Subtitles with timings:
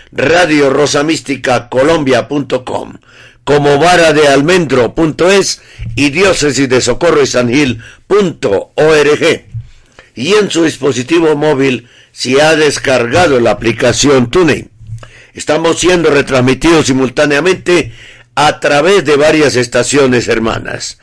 [0.11, 0.71] radio
[1.69, 2.93] colombia.com
[3.43, 5.61] como vara de almendro.es
[5.95, 7.51] y diócesis de socorro y san
[10.13, 14.69] y en su dispositivo móvil si ha descargado la aplicación TuneIn.
[15.33, 17.93] Estamos siendo retransmitidos simultáneamente
[18.35, 20.99] a través de varias estaciones hermanas.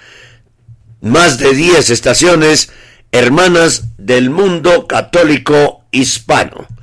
[1.00, 2.70] Más de 10 estaciones
[3.12, 6.66] hermanas del mundo católico hispano.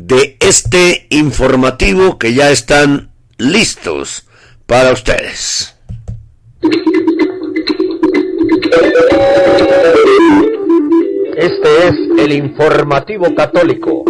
[0.00, 4.26] de este informativo que ya están listos
[4.66, 5.74] para ustedes.
[11.36, 14.04] Este es el informativo católico.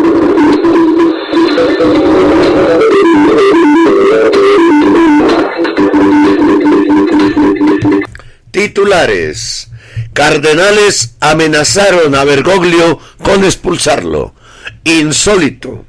[8.51, 9.71] Titulares.
[10.13, 14.35] Cardenales amenazaron a Bergoglio con expulsarlo
[14.85, 15.85] insólito.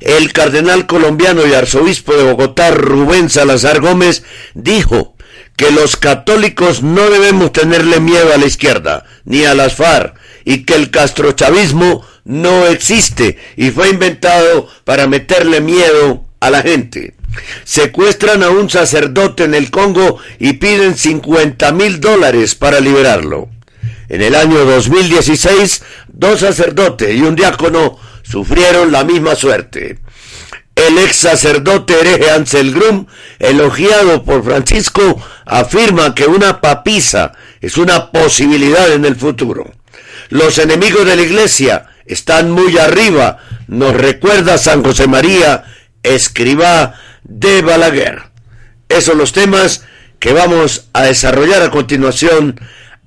[0.00, 4.22] El cardenal colombiano y arzobispo de Bogotá, Rubén Salazar Gómez,
[4.54, 5.16] dijo
[5.56, 10.14] que los católicos no debemos tenerle miedo a la izquierda ni a las FARC
[10.44, 17.14] y que el castrochavismo no existe y fue inventado para meterle miedo a la gente.
[17.64, 23.48] Secuestran a un sacerdote en el Congo y piden 50 mil dólares para liberarlo.
[24.08, 29.98] En el año 2016, dos sacerdotes y un diácono sufrieron la misma suerte.
[30.74, 33.06] El ex sacerdote hereje Ansel Grum,
[33.38, 39.72] elogiado por Francisco, afirma que una papisa es una posibilidad en el futuro.
[40.28, 45.64] Los enemigos de la iglesia están muy arriba, nos recuerda San José María,
[46.02, 46.94] escriba
[47.24, 48.22] de Balaguer.
[48.88, 49.84] Esos son los temas
[50.20, 52.60] que vamos a desarrollar a continuación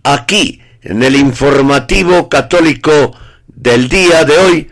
[0.03, 3.13] aquí en el informativo católico
[3.47, 4.71] del día de hoy,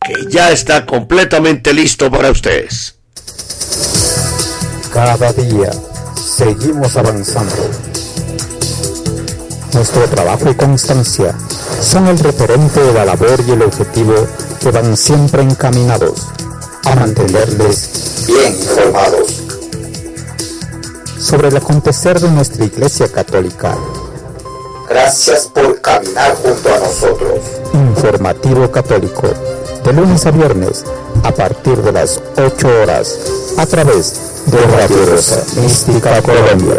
[0.00, 2.96] que ya está completamente listo para ustedes.
[4.92, 5.70] Cada día
[6.16, 7.70] seguimos avanzando.
[9.74, 11.34] Nuestro trabajo y constancia
[11.82, 14.14] son el referente de la labor y el objetivo
[14.60, 16.28] que van siempre encaminados
[16.84, 19.42] a mantenerles bien informados
[21.18, 23.76] sobre el acontecer de nuestra Iglesia Católica.
[24.88, 27.40] Gracias por caminar junto a nosotros.
[27.72, 29.28] Informativo Católico,
[29.84, 30.84] de lunes a viernes,
[31.24, 33.18] a partir de las 8 horas,
[33.58, 36.78] a través de Radio Rosa Mística Colombia.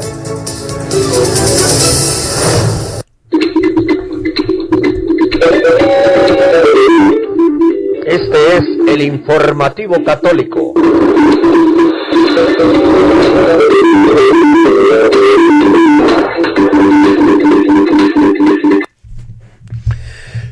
[8.06, 10.74] Este es el informativo católico.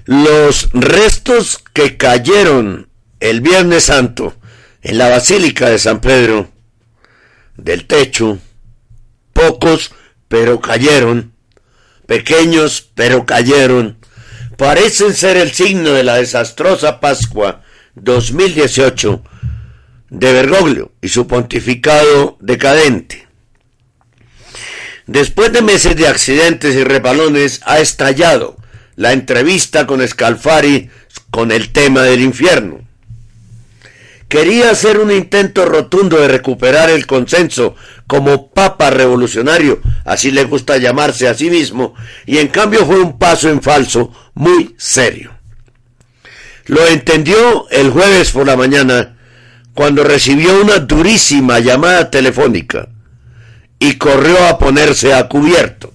[0.05, 2.89] Los restos que cayeron
[3.19, 4.35] el Viernes Santo
[4.81, 6.49] en la Basílica de San Pedro
[7.57, 8.37] del techo,
[9.33, 9.91] pocos
[10.27, 11.33] pero cayeron,
[12.05, 13.97] pequeños pero cayeron,
[14.57, 17.63] parecen ser el signo de la desastrosa Pascua
[17.95, 19.23] 2018
[20.09, 23.24] de Bergoglio y su pontificado decadente.
[25.07, 28.57] Después de meses de accidentes y repalones, ha estallado
[28.95, 30.89] la entrevista con Scalfari
[31.29, 32.79] con el tema del infierno.
[34.27, 37.75] Quería hacer un intento rotundo de recuperar el consenso
[38.07, 41.93] como papa revolucionario, así le gusta llamarse a sí mismo,
[42.25, 45.31] y en cambio fue un paso en falso muy serio.
[46.65, 49.17] Lo entendió el jueves por la mañana
[49.75, 52.89] cuando recibió una durísima llamada telefónica
[53.79, 55.93] y corrió a ponerse a cubierto.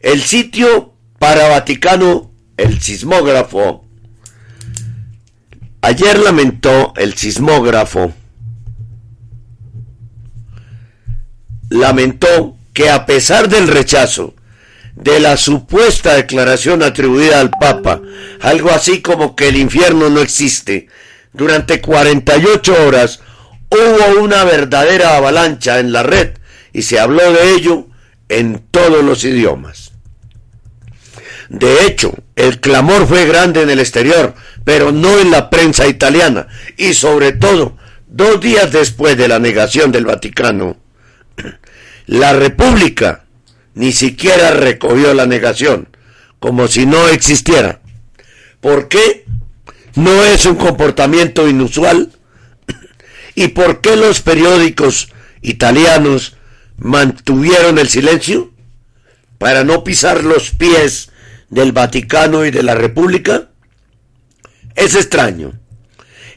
[0.00, 3.84] El sitio para Vaticano, el sismógrafo,
[5.80, 8.12] ayer lamentó el sismógrafo,
[11.70, 14.34] lamentó que a pesar del rechazo
[14.94, 18.00] de la supuesta declaración atribuida al Papa,
[18.40, 20.88] algo así como que el infierno no existe,
[21.32, 23.20] durante 48 horas
[23.70, 26.34] hubo una verdadera avalancha en la red
[26.74, 27.86] y se habló de ello
[28.28, 29.92] en todos los idiomas.
[31.48, 34.34] De hecho, el clamor fue grande en el exterior,
[34.64, 37.78] pero no en la prensa italiana, y sobre todo,
[38.08, 40.76] dos días después de la negación del Vaticano,
[42.06, 43.24] la República
[43.74, 45.88] ni siquiera recogió la negación,
[46.40, 47.80] como si no existiera.
[48.60, 49.24] ¿Por qué?
[49.94, 52.10] ¿No es un comportamiento inusual?
[53.36, 56.36] ¿Y por qué los periódicos italianos
[56.78, 58.50] mantuvieron el silencio?
[59.38, 61.10] Para no pisar los pies
[61.50, 63.50] del Vaticano y de la República?
[64.74, 65.52] Es extraño.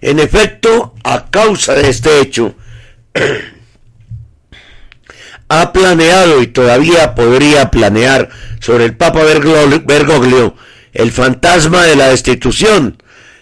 [0.01, 2.55] En efecto, a causa de este hecho,
[5.49, 8.29] ha planeado y todavía podría planear
[8.59, 10.55] sobre el Papa Bergoglio
[10.93, 13.01] el fantasma de la destitución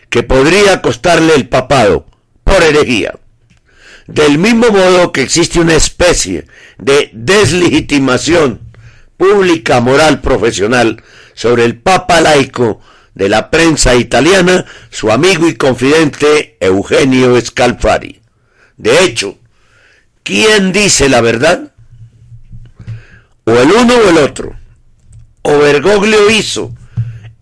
[0.09, 2.05] que podría costarle el papado
[2.43, 3.15] por herejía.
[4.07, 6.45] Del mismo modo que existe una especie
[6.77, 8.61] de deslegitimación
[9.17, 11.01] pública moral profesional
[11.33, 12.81] sobre el Papa laico
[13.15, 18.21] de la prensa italiana, su amigo y confidente Eugenio Scalfari.
[18.77, 19.37] De hecho,
[20.21, 21.71] ¿quién dice la verdad?
[23.45, 24.55] O el uno o el otro.
[25.43, 26.73] O Bergoglio hizo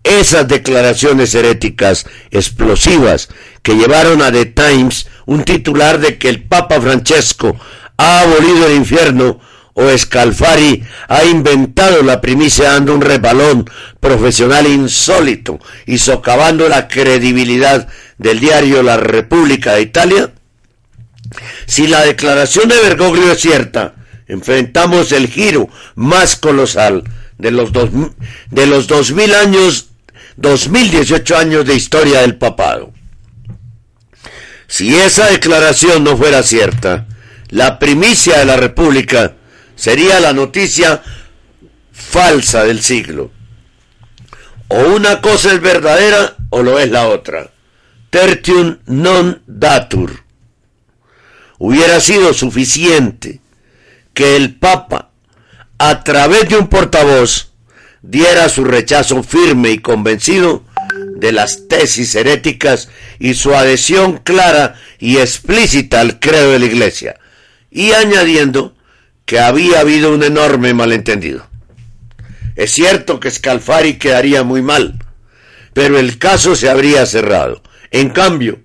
[0.04, 3.28] esas declaraciones heréticas explosivas
[3.62, 7.56] que llevaron a The Times un titular de que el Papa Francesco
[7.96, 9.40] ha abolido el infierno
[9.74, 13.68] o Scalfari ha inventado la primicia dando un rebalón
[14.00, 17.88] profesional insólito y socavando la credibilidad
[18.18, 20.32] del diario La República de Italia?
[21.66, 23.94] Si la declaración de Bergoglio es cierta,
[24.28, 27.02] enfrentamos el giro más colosal
[27.38, 27.90] de los, dos,
[28.50, 29.88] de los 2000 años,
[30.36, 32.92] 2018 años de historia del papado.
[34.76, 37.06] Si esa declaración no fuera cierta,
[37.50, 39.36] la primicia de la República
[39.76, 41.00] sería la noticia
[41.92, 43.30] falsa del siglo.
[44.66, 47.52] O una cosa es verdadera o lo es la otra.
[48.10, 50.24] Tertium non datur.
[51.58, 53.40] Hubiera sido suficiente
[54.12, 55.10] que el Papa,
[55.78, 57.52] a través de un portavoz,
[58.02, 60.64] diera su rechazo firme y convencido
[61.16, 67.16] de las tesis heréticas y su adhesión clara y explícita al credo de la Iglesia,
[67.70, 68.74] y añadiendo
[69.24, 71.46] que había habido un enorme malentendido.
[72.56, 74.98] Es cierto que Scalfari quedaría muy mal,
[75.72, 77.62] pero el caso se habría cerrado.
[77.90, 78.60] En cambio,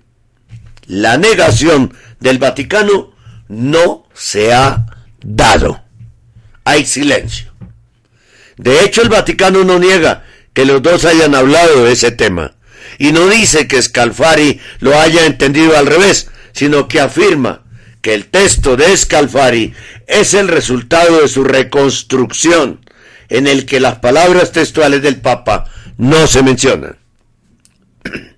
[0.86, 3.12] la negación del Vaticano
[3.48, 4.86] no se ha
[5.22, 5.82] dado.
[6.64, 7.52] Hay silencio.
[8.56, 12.54] De hecho, el Vaticano no niega que los dos hayan hablado de ese tema.
[12.98, 17.62] Y no dice que Scalfari lo haya entendido al revés, sino que afirma
[18.02, 19.74] que el texto de Scalfari
[20.06, 22.84] es el resultado de su reconstrucción,
[23.28, 26.98] en el que las palabras textuales del Papa no se mencionan.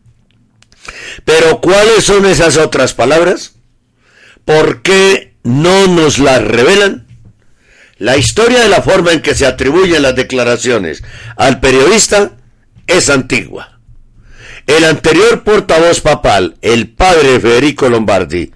[1.25, 3.55] Pero ¿cuáles son esas otras palabras?
[4.45, 7.07] ¿Por qué no nos las revelan?
[8.03, 11.05] La historia de la forma en que se atribuyen las declaraciones
[11.37, 12.33] al periodista
[12.89, 13.79] es antigua.
[14.67, 18.51] El anterior portavoz papal, el padre Federico Lombardi,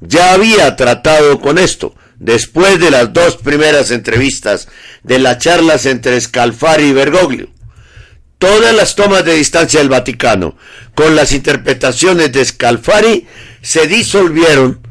[0.00, 4.68] ya había tratado con esto después de las dos primeras entrevistas
[5.02, 7.48] de las charlas entre Scalfari y Bergoglio.
[8.38, 10.56] Todas las tomas de distancia del Vaticano
[10.94, 13.26] con las interpretaciones de Scalfari
[13.62, 14.86] se disolvieron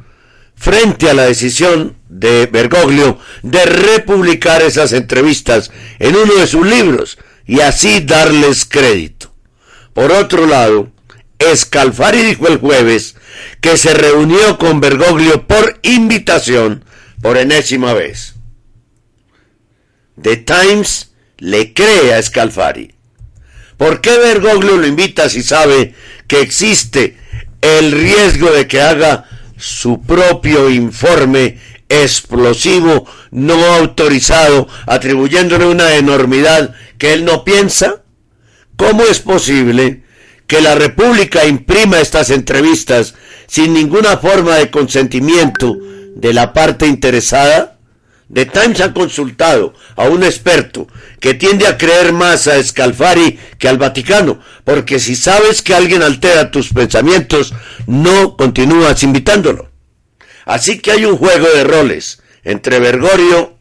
[0.58, 7.18] frente a la decisión de Bergoglio de republicar esas entrevistas en uno de sus libros
[7.46, 9.34] y así darles crédito.
[9.94, 10.92] Por otro lado,
[11.56, 13.16] Scalfari dijo el jueves
[13.62, 16.84] que se reunió con Bergoglio por invitación
[17.22, 18.34] por enésima vez.
[20.22, 22.94] The Times le cree a Scalfari.
[23.78, 25.96] ¿Por qué Bergoglio lo invita si sabe
[26.28, 27.18] que existe
[27.62, 29.26] el riesgo de que haga
[29.58, 31.58] su propio informe
[31.90, 38.04] explosivo no autorizado, atribuyéndole una enormidad que él no piensa?
[38.78, 40.04] ¿Cómo es posible
[40.48, 43.16] que la República imprima estas entrevistas
[43.48, 45.76] sin ninguna forma de consentimiento
[46.16, 47.80] de la parte interesada?
[48.32, 50.88] The Times ha consultado a un experto
[51.20, 56.04] que tiende a creer más a Scalfari que al Vaticano, porque si sabes que alguien
[56.04, 57.54] altera tus pensamientos,
[57.88, 59.69] no continúas invitándolo.
[60.50, 63.54] Así que hay un juego de roles entre Bergoglio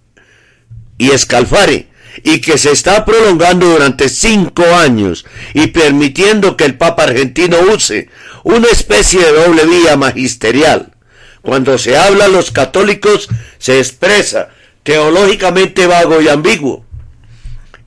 [0.96, 1.86] y Scalfari,
[2.24, 8.08] y que se está prolongando durante cinco años y permitiendo que el Papa argentino use
[8.42, 10.94] una especie de doble vía magisterial.
[11.42, 13.28] Cuando se habla a los católicos
[13.58, 14.48] se expresa
[14.82, 16.86] teológicamente vago y ambiguo.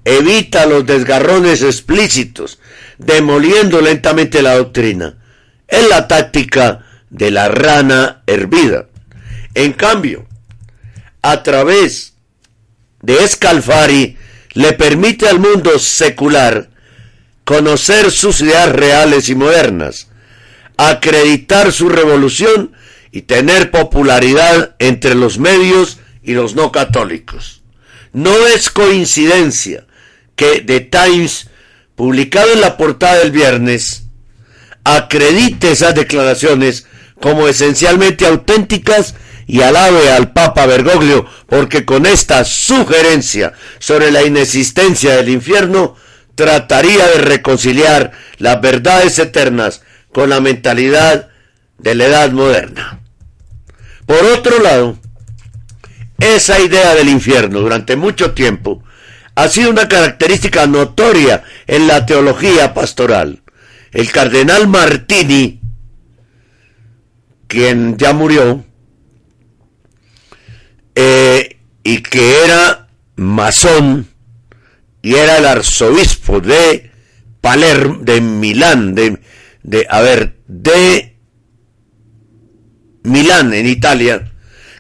[0.06, 2.60] Evita los desgarrones explícitos,
[3.00, 5.16] demoliendo lentamente la doctrina.
[5.68, 8.91] Es la táctica de la rana hervida.
[9.54, 10.26] En cambio,
[11.22, 12.14] a través
[13.02, 14.18] de Scalfari
[14.54, 16.70] le permite al mundo secular
[17.44, 20.08] conocer sus ideas reales y modernas,
[20.78, 22.74] acreditar su revolución
[23.12, 27.62] y tener popularidad entre los medios y los no católicos.
[28.14, 29.86] No es coincidencia
[30.36, 31.50] que The Times,
[31.96, 34.04] publicado en la portada del viernes,
[34.84, 36.88] acredite esas declaraciones
[37.20, 39.16] como esencialmente auténticas
[39.52, 45.98] y alabe al Papa Bergoglio porque con esta sugerencia sobre la inexistencia del infierno
[46.36, 49.82] trataría de reconciliar las verdades eternas
[50.14, 51.28] con la mentalidad
[51.80, 53.02] de la edad moderna.
[54.06, 54.98] Por otro lado,
[56.18, 58.82] esa idea del infierno durante mucho tiempo
[59.36, 63.44] ha sido una característica notoria en la teología pastoral.
[63.92, 65.60] El cardenal Martini,
[67.48, 68.64] quien ya murió,
[70.96, 74.08] eh, y que era masón
[75.02, 76.92] y era el arzobispo de
[77.42, 79.20] Palermo, de Milán, de,
[79.64, 81.18] de, a ver, de
[83.04, 84.32] Milán en Italia,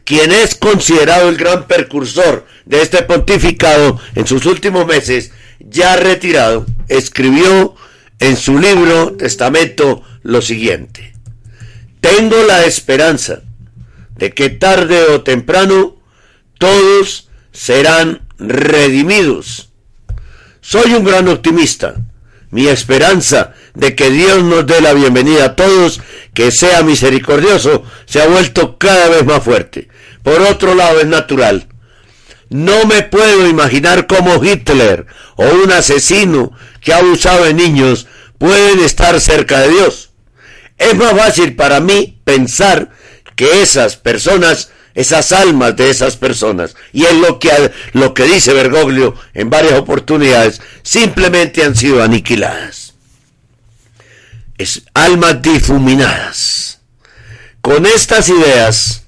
[0.04, 6.66] quien es considerado el gran precursor de este pontificado en sus últimos meses, ya retirado,
[6.88, 7.76] escribió
[8.20, 11.14] en su libro Testamento lo siguiente.
[12.00, 13.42] Tengo la esperanza
[14.18, 16.01] de que tarde o temprano
[16.62, 19.72] todos serán redimidos.
[20.62, 21.96] Soy un gran optimista.
[22.52, 26.02] Mi esperanza de que Dios nos dé la bienvenida a todos,
[26.36, 29.88] que sea misericordioso, se ha vuelto cada vez más fuerte.
[30.22, 31.68] Por otro lado, es natural.
[32.50, 38.06] No me puedo imaginar cómo Hitler o un asesino que ha abusado de niños
[38.38, 40.12] pueden estar cerca de Dios.
[40.78, 42.92] Es más fácil para mí pensar
[43.36, 48.54] que esas personas esas almas de esas personas, y es lo que, lo que dice
[48.54, 52.94] Bergoglio en varias oportunidades, simplemente han sido aniquiladas.
[54.58, 56.80] Es almas difuminadas.
[57.62, 59.04] Con estas ideas,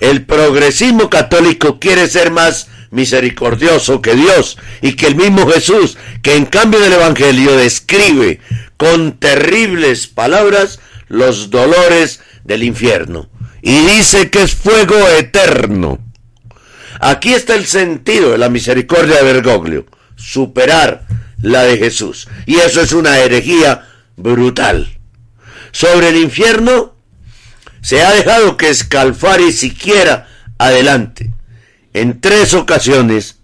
[0.00, 6.36] el progresismo católico quiere ser más misericordioso que Dios y que el mismo Jesús, que
[6.36, 8.40] en cambio del Evangelio describe
[8.76, 10.78] con terribles palabras
[11.08, 13.28] los dolores del infierno
[13.66, 15.98] y dice que es fuego eterno.
[17.00, 21.06] Aquí está el sentido de la misericordia de Bergoglio, superar
[21.40, 22.28] la de Jesús.
[22.44, 24.98] Y eso es una herejía brutal.
[25.72, 26.94] Sobre el infierno
[27.80, 30.28] se ha dejado que Scalfari siquiera
[30.58, 31.30] adelante.
[31.94, 33.38] En tres ocasiones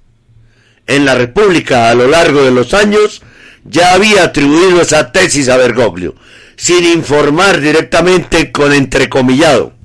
[0.86, 3.22] en la República a lo largo de los años
[3.64, 6.14] ya había atribuido esa tesis a Bergoglio,
[6.56, 9.79] sin informar directamente con entrecomillado.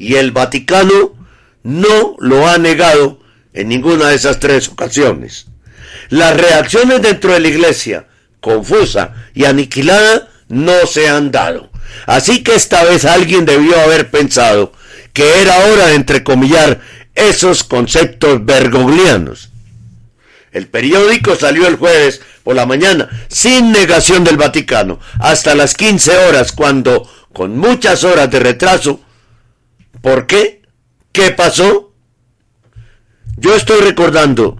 [0.00, 1.12] Y el Vaticano
[1.62, 3.20] no lo ha negado
[3.52, 5.44] en ninguna de esas tres ocasiones.
[6.08, 8.06] Las reacciones dentro de la iglesia,
[8.40, 11.68] confusa y aniquilada, no se han dado.
[12.06, 14.72] Así que esta vez alguien debió haber pensado
[15.12, 16.80] que era hora de entrecomillar
[17.14, 19.50] esos conceptos bergoglianos.
[20.50, 26.16] El periódico salió el jueves por la mañana, sin negación del Vaticano, hasta las 15
[26.16, 29.00] horas, cuando, con muchas horas de retraso,
[30.00, 30.62] ¿por qué?
[31.12, 31.92] ¿Qué pasó?
[33.36, 34.58] Yo estoy recordando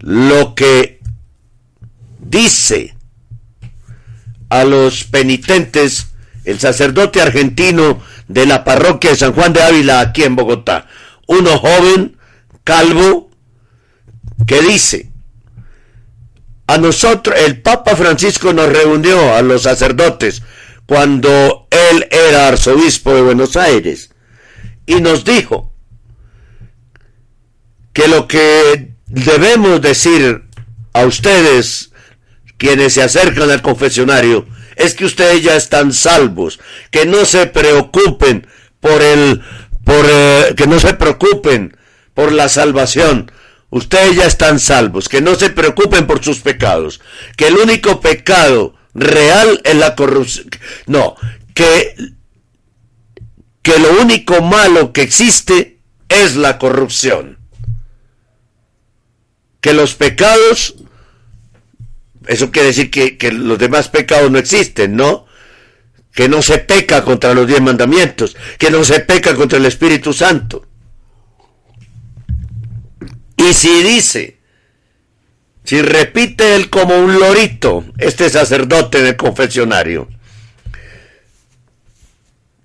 [0.00, 1.00] lo que
[2.18, 2.94] dice
[4.48, 6.08] a los penitentes
[6.44, 10.86] el sacerdote argentino de la parroquia de San Juan de Ávila aquí en Bogotá,
[11.26, 12.16] uno joven,
[12.64, 13.30] calvo,
[14.46, 15.10] que dice,
[16.66, 20.42] a nosotros, el Papa Francisco nos reunió a los sacerdotes
[20.88, 24.08] cuando él era arzobispo de Buenos Aires
[24.86, 25.74] y nos dijo
[27.92, 30.44] que lo que debemos decir
[30.94, 31.90] a ustedes,
[32.56, 36.58] quienes se acercan al confesionario, es que ustedes ya están salvos,
[36.90, 38.46] que no se preocupen
[38.80, 39.42] por el,
[39.84, 41.76] por, eh, que no se preocupen
[42.14, 43.30] por la salvación.
[43.68, 47.02] Ustedes ya están salvos, que no se preocupen por sus pecados,
[47.36, 50.48] que el único pecado real es la corrupción.
[50.86, 51.16] No,
[51.54, 51.94] que,
[53.62, 55.78] que lo único malo que existe
[56.08, 57.38] es la corrupción
[59.60, 60.76] que los pecados,
[62.26, 65.26] eso quiere decir que, los demás pecados no existen, ¿no?
[66.12, 70.12] Que no se peca contra los diez mandamientos, que no se peca contra el Espíritu
[70.12, 70.66] Santo.
[73.36, 74.37] Y si dice,
[75.68, 80.08] si repite él como un lorito, este sacerdote del confesionario,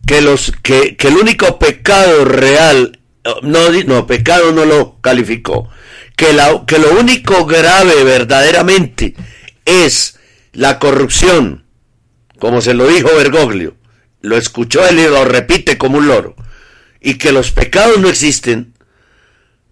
[0.08, 3.02] que, los, que, que el único pecado real,
[3.42, 5.70] no, no, pecado no lo calificó,
[6.16, 6.28] que,
[6.66, 9.16] que lo único grave verdaderamente
[9.66, 10.18] es
[10.54, 11.66] la corrupción,
[12.40, 13.76] como se lo dijo Bergoglio,
[14.22, 16.38] lo escuchó él y lo repite como un loro,
[17.02, 18.76] y que los pecados no existen,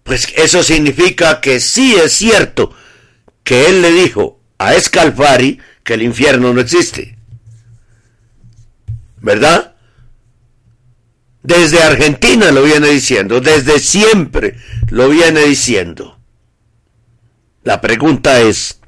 [0.02, 2.74] pues eso significa que sí es cierto
[3.44, 7.16] que él le dijo a Escalfari que el infierno no existe.
[9.20, 9.74] ¿Verdad?
[11.42, 14.56] Desde Argentina lo viene diciendo, desde siempre
[14.90, 16.18] lo viene diciendo.
[17.64, 18.80] La pregunta es,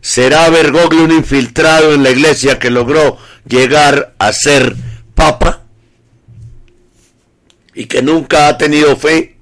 [0.00, 4.74] ¿será Bergoglio un infiltrado en la iglesia que logró llegar a ser
[5.14, 5.62] papa?
[7.74, 9.35] ¿Y que nunca ha tenido fe?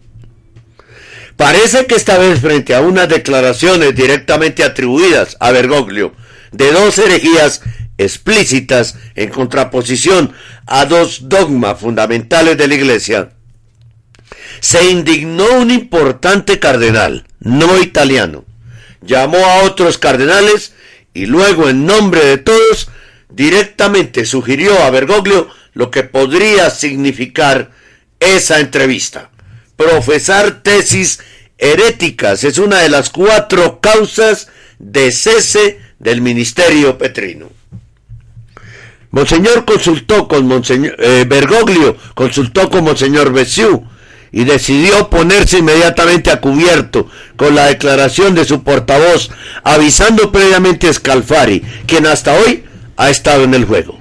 [1.36, 6.14] Parece que esta vez frente a unas declaraciones directamente atribuidas a Bergoglio
[6.52, 7.62] de dos herejías
[7.98, 10.32] explícitas en contraposición
[10.66, 13.30] a dos dogmas fundamentales de la Iglesia,
[14.60, 18.44] se indignó un importante cardenal, no italiano.
[19.02, 20.72] Llamó a otros cardenales
[21.12, 22.88] y luego en nombre de todos
[23.28, 27.72] directamente sugirió a Bergoglio lo que podría significar
[28.20, 29.30] esa entrevista.
[29.76, 31.20] Profesar tesis
[31.58, 37.50] heréticas es una de las cuatro causas de cese del ministerio petrino.
[39.10, 43.86] Monseñor consultó con Monseñor eh, Bergoglio, consultó con Monseñor Bessiou,
[44.34, 49.30] y decidió ponerse inmediatamente a cubierto con la declaración de su portavoz,
[49.62, 52.64] avisando previamente a Scalfari, quien hasta hoy
[52.96, 54.00] ha estado en el juego.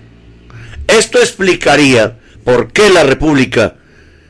[0.88, 3.76] Esto explicaría por qué la República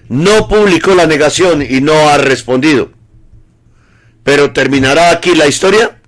[0.09, 2.91] no publicó la negación y no ha respondido.
[4.23, 5.99] Pero terminará aquí la historia.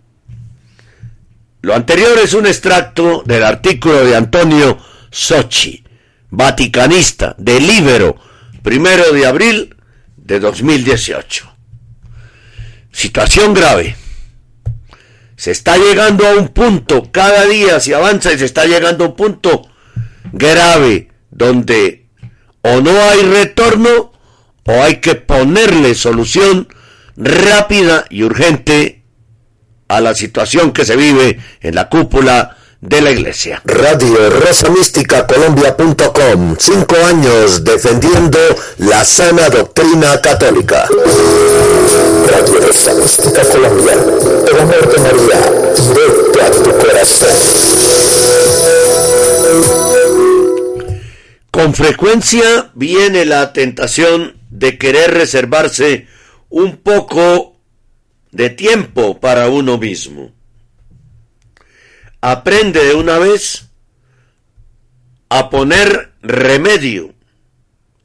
[1.61, 4.77] Lo anterior es un extracto del artículo de Antonio
[5.09, 5.83] Sochi,
[6.29, 8.15] vaticanista, de Libero,
[8.61, 9.75] primero de abril
[10.17, 11.55] de 2018.
[12.91, 13.95] Situación grave.
[15.35, 19.07] Se está llegando a un punto, cada día se avanza y se está llegando a
[19.09, 19.67] un punto
[20.31, 22.04] grave donde
[22.65, 24.11] o no hay retorno
[24.65, 26.67] o hay que ponerle solución
[27.15, 29.03] rápida y urgente
[29.87, 33.61] a la situación que se vive en la cúpula de la Iglesia.
[33.65, 36.55] Radio Rosa Mística Colombia.com.
[36.57, 38.39] Cinco años defendiendo
[38.79, 40.87] la sana doctrina católica.
[42.31, 43.93] Radio Rosa Mística Colombia.
[43.93, 45.39] El amor de María,
[46.33, 47.84] directo tu corazón.
[51.55, 56.05] Con frecuencia viene la tentación de querer reservarse
[56.49, 57.61] un poco
[58.33, 60.33] de tiempo para uno mismo.
[62.19, 63.69] Aprende de una vez
[65.29, 67.13] a poner remedio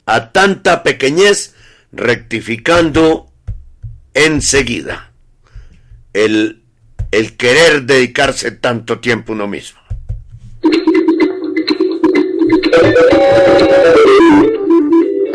[0.05, 1.53] a tanta pequeñez
[1.91, 3.33] rectificando
[4.13, 5.11] enseguida
[6.13, 6.63] el,
[7.11, 9.80] el querer dedicarse tanto tiempo uno mismo.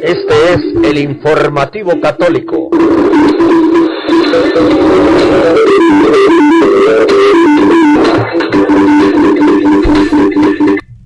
[0.03, 2.71] Este es el informativo católico.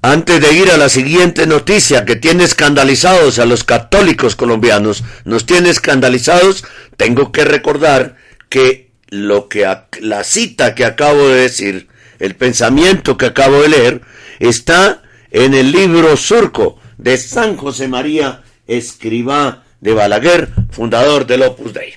[0.02, 5.46] Antes de ir a la siguiente noticia que tiene escandalizados a los católicos colombianos, nos
[5.46, 6.64] tiene escandalizados,
[6.96, 8.16] tengo que recordar
[8.48, 9.66] que lo que
[10.00, 14.00] la cita que acabo de decir, el pensamiento que acabo de leer,
[14.38, 21.72] está en el libro surco de San José María Escribá de Balaguer, fundador del Opus
[21.72, 21.94] Dei.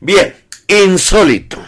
[0.00, 0.34] Bien,
[0.68, 1.58] insólito.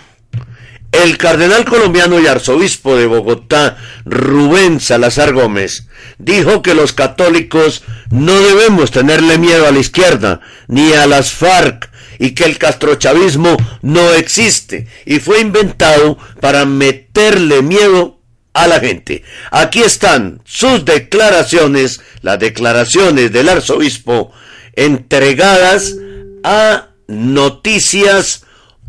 [0.90, 5.86] El cardenal colombiano y arzobispo de Bogotá, Rubén Salazar Gómez,
[6.18, 11.90] dijo que los católicos no debemos tenerle miedo a la izquierda ni a las FARC
[12.18, 18.17] y que el castrochavismo no existe y fue inventado para meterle miedo
[18.58, 19.22] a la gente.
[19.50, 24.32] Aquí están sus declaraciones, las declaraciones del arzobispo
[24.74, 25.94] entregadas
[26.42, 28.44] a Noticias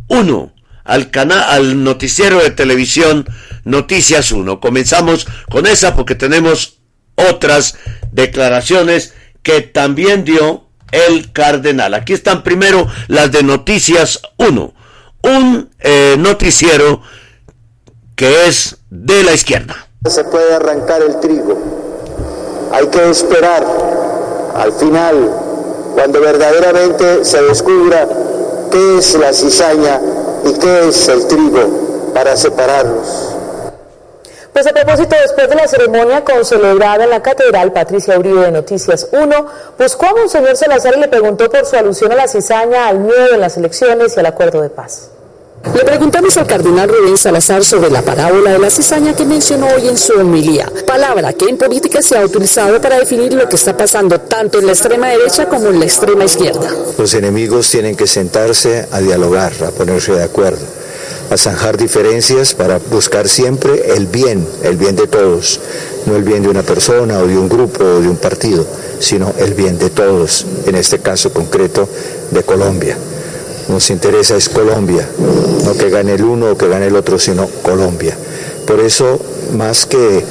[0.08, 0.54] 1
[0.84, 3.28] al canal, al noticiero de televisión
[3.64, 4.60] Noticias 1.
[4.60, 6.80] Comenzamos con esa porque tenemos
[7.16, 7.78] otras
[8.12, 11.94] declaraciones que también dio el cardenal.
[11.94, 14.74] Aquí están primero las de Noticias 1,
[15.22, 17.04] un eh, noticiero
[18.16, 19.76] que es de la izquierda.
[20.06, 21.58] Se puede arrancar el trigo.
[22.72, 23.66] Hay que esperar
[24.56, 25.32] al final,
[25.94, 28.08] cuando verdaderamente se descubra
[28.72, 30.00] qué es la cizaña
[30.46, 33.36] ¿Y qué es el trigo para separarnos?
[34.54, 39.08] Pues a propósito, después de la ceremonia concelebrada en la Catedral, Patricia Uribe de Noticias
[39.12, 39.46] 1
[39.78, 43.34] buscó a Monseñor Salazar y le preguntó por su alusión a la cizaña, al miedo
[43.34, 45.12] en las elecciones y al acuerdo de paz.
[45.62, 49.90] Le preguntamos al cardenal Rubén Salazar sobre la parábola de la cizaña que mencionó hoy
[49.90, 53.76] en su homilía, palabra que en política se ha utilizado para definir lo que está
[53.76, 56.72] pasando tanto en la extrema derecha como en la extrema izquierda.
[56.98, 60.66] Los enemigos tienen que sentarse a dialogar, a ponerse de acuerdo,
[61.30, 65.60] a zanjar diferencias para buscar siempre el bien, el bien de todos,
[66.06, 68.66] no el bien de una persona o de un grupo o de un partido,
[69.00, 71.90] sino el bien de todos, en este caso concreto
[72.32, 72.98] de Colombia
[73.70, 75.08] nos interesa es Colombia,
[75.64, 78.18] no que gane el uno o que gane el otro, sino Colombia.
[78.66, 79.20] Por eso,
[79.56, 80.24] más que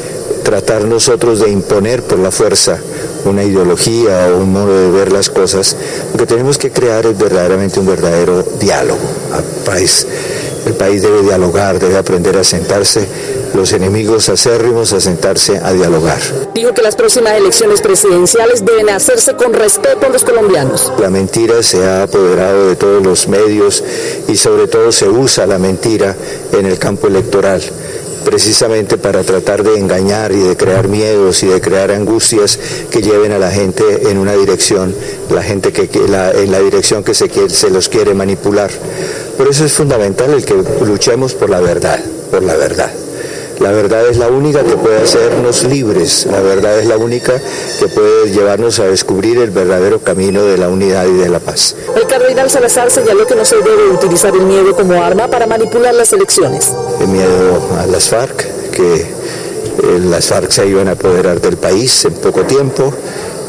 [0.42, 2.79] tratar nosotros de imponer por la fuerza
[3.24, 5.77] una ideología o un modo de ver las cosas,
[6.12, 9.01] lo que tenemos que crear es verdaderamente un verdadero diálogo.
[9.37, 10.07] El país,
[10.66, 13.07] el país debe dialogar, debe aprender a sentarse
[13.54, 16.18] los enemigos acérrimos a sentarse a dialogar.
[16.54, 20.92] Dijo que las próximas elecciones presidenciales deben hacerse con respeto a los colombianos.
[20.98, 23.82] La mentira se ha apoderado de todos los medios
[24.28, 26.16] y sobre todo se usa la mentira
[26.52, 27.62] en el campo electoral
[28.24, 32.58] precisamente para tratar de engañar y de crear miedos y de crear angustias
[32.90, 34.94] que lleven a la gente en una dirección,
[35.30, 38.70] la gente que, en la dirección que se, se los quiere manipular.
[39.38, 42.90] Por eso es fundamental el que luchemos por la verdad, por la verdad.
[43.60, 47.32] La verdad es la única que puede hacernos libres, la verdad es la única
[47.80, 51.74] que puede llevarnos a descubrir el verdadero camino de la unidad y de la paz.
[51.96, 55.92] El cardenal Salazar señaló que no se debe utilizar el miedo como arma para manipular
[55.92, 56.72] las elecciones.
[57.00, 62.04] El miedo a las FARC, que eh, las FARC se iban a apoderar del país
[62.04, 62.92] en poco tiempo.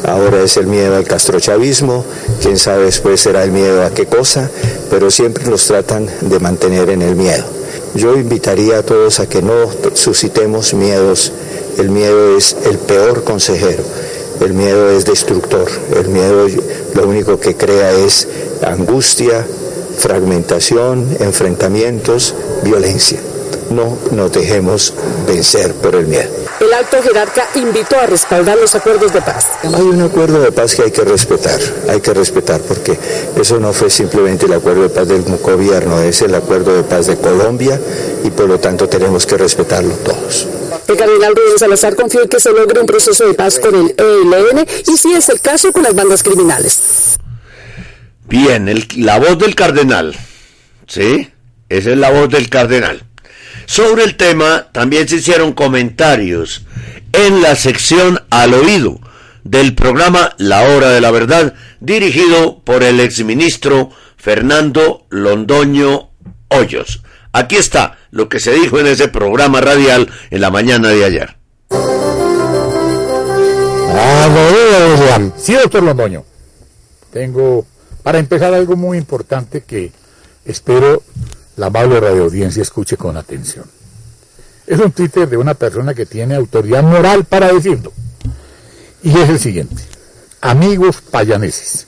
[0.04, 2.04] Ahora es el miedo al castrochavismo,
[2.42, 4.50] quién sabe después será el miedo a qué cosa,
[4.90, 7.59] pero siempre nos tratan de mantener en el miedo.
[7.94, 11.32] Yo invitaría a todos a que no suscitemos miedos.
[11.78, 13.82] El miedo es el peor consejero.
[14.40, 15.68] El miedo es destructor.
[15.96, 16.46] El miedo
[16.94, 18.28] lo único que crea es
[18.62, 19.46] angustia,
[19.98, 23.20] fragmentación, enfrentamientos, violencia.
[23.70, 24.94] No nos dejemos
[25.26, 26.39] vencer por el miedo.
[26.60, 29.46] El alto jerarca invitó a respaldar los acuerdos de paz.
[29.62, 32.98] Hay un acuerdo de paz que hay que respetar, hay que respetar porque
[33.34, 37.06] eso no fue simplemente el acuerdo de paz del gobierno, es el acuerdo de paz
[37.06, 37.80] de Colombia
[38.22, 40.46] y por lo tanto tenemos que respetarlo todos.
[40.86, 43.94] El cardenal Rubén Salazar confía en que se logre un proceso de paz con el
[43.96, 47.18] ELN y si es el caso con las bandas criminales.
[48.28, 50.14] Bien, la voz del cardenal.
[50.86, 51.30] ¿Sí?
[51.70, 53.04] Esa es la voz del cardenal.
[53.70, 56.66] Sobre el tema también se hicieron comentarios
[57.12, 58.98] en la sección al oído
[59.44, 66.10] del programa La Hora de la Verdad, dirigido por el exministro Fernando Londoño
[66.48, 67.04] Hoyos.
[67.30, 71.36] Aquí está lo que se dijo en ese programa radial en la mañana de ayer.
[75.36, 76.24] Sí, doctor Londoño.
[77.12, 77.64] Tengo,
[78.02, 79.92] para empezar, algo muy importante que
[80.44, 81.04] espero
[81.56, 83.64] la amable radioaudiencia escuche con atención.
[84.66, 87.92] Es un Twitter de una persona que tiene autoridad moral para decirlo.
[89.02, 89.82] Y es el siguiente.
[90.40, 91.86] Amigos payaneses,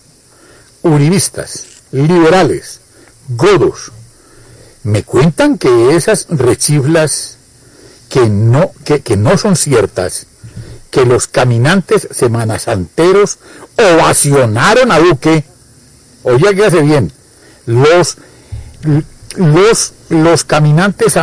[0.83, 2.81] uribistas, liberales,
[3.29, 3.93] godos,
[4.85, 7.39] me cuentan que esas rechiflas
[8.09, 10.27] que no, que, no son ciertas,
[10.91, 13.39] que los caminantes semanasanteros
[13.79, 15.45] ovacionaron a Duque,
[16.25, 17.13] oye que hace bien,
[17.65, 18.19] los,
[19.37, 21.15] los, los caminantes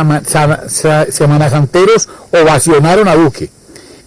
[1.10, 3.50] semanasanteros ovacionaron a Duque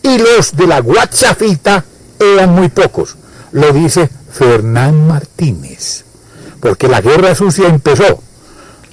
[0.03, 1.83] y los de la Guachafita
[2.19, 3.15] eran muy pocos.
[3.51, 6.03] Lo dice Fernán Martínez,
[6.59, 8.21] porque la guerra sucia empezó.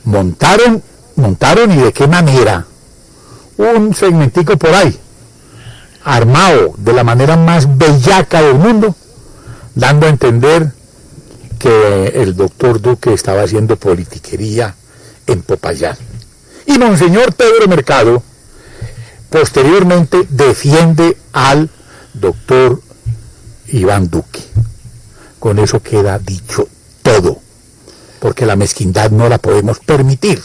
[0.04, 0.82] Montaron,
[1.16, 2.66] montaron y de qué manera
[3.56, 4.98] un segmentico por ahí,
[6.04, 8.94] armado de la manera más bellaca del mundo,
[9.74, 10.72] dando a entender
[11.58, 14.74] que el doctor Duque estaba haciendo politiquería
[15.30, 15.96] en Popayán.
[16.66, 18.22] Y Monseñor Pedro Mercado,
[19.30, 21.70] posteriormente defiende al
[22.14, 22.80] doctor
[23.68, 24.40] Iván Duque.
[25.38, 26.68] Con eso queda dicho
[27.02, 27.38] todo,
[28.18, 30.42] porque la mezquindad no la podemos permitir.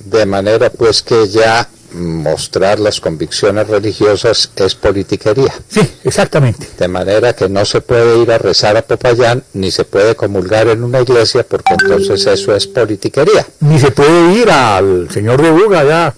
[0.00, 5.52] De manera pues que ya mostrar las convicciones religiosas es politiquería.
[5.68, 6.68] Sí, exactamente.
[6.78, 10.68] De manera que no se puede ir a rezar a Popayán, ni se puede comulgar
[10.68, 13.46] en una iglesia, porque entonces eso es politiquería.
[13.60, 16.14] Ni se puede ir al señor de Buga allá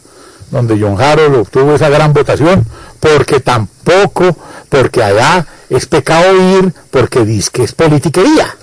[0.50, 2.64] donde John Harold obtuvo esa gran votación,
[3.00, 4.36] porque tampoco,
[4.68, 8.56] porque allá es pecado ir, porque dice que es politiquería.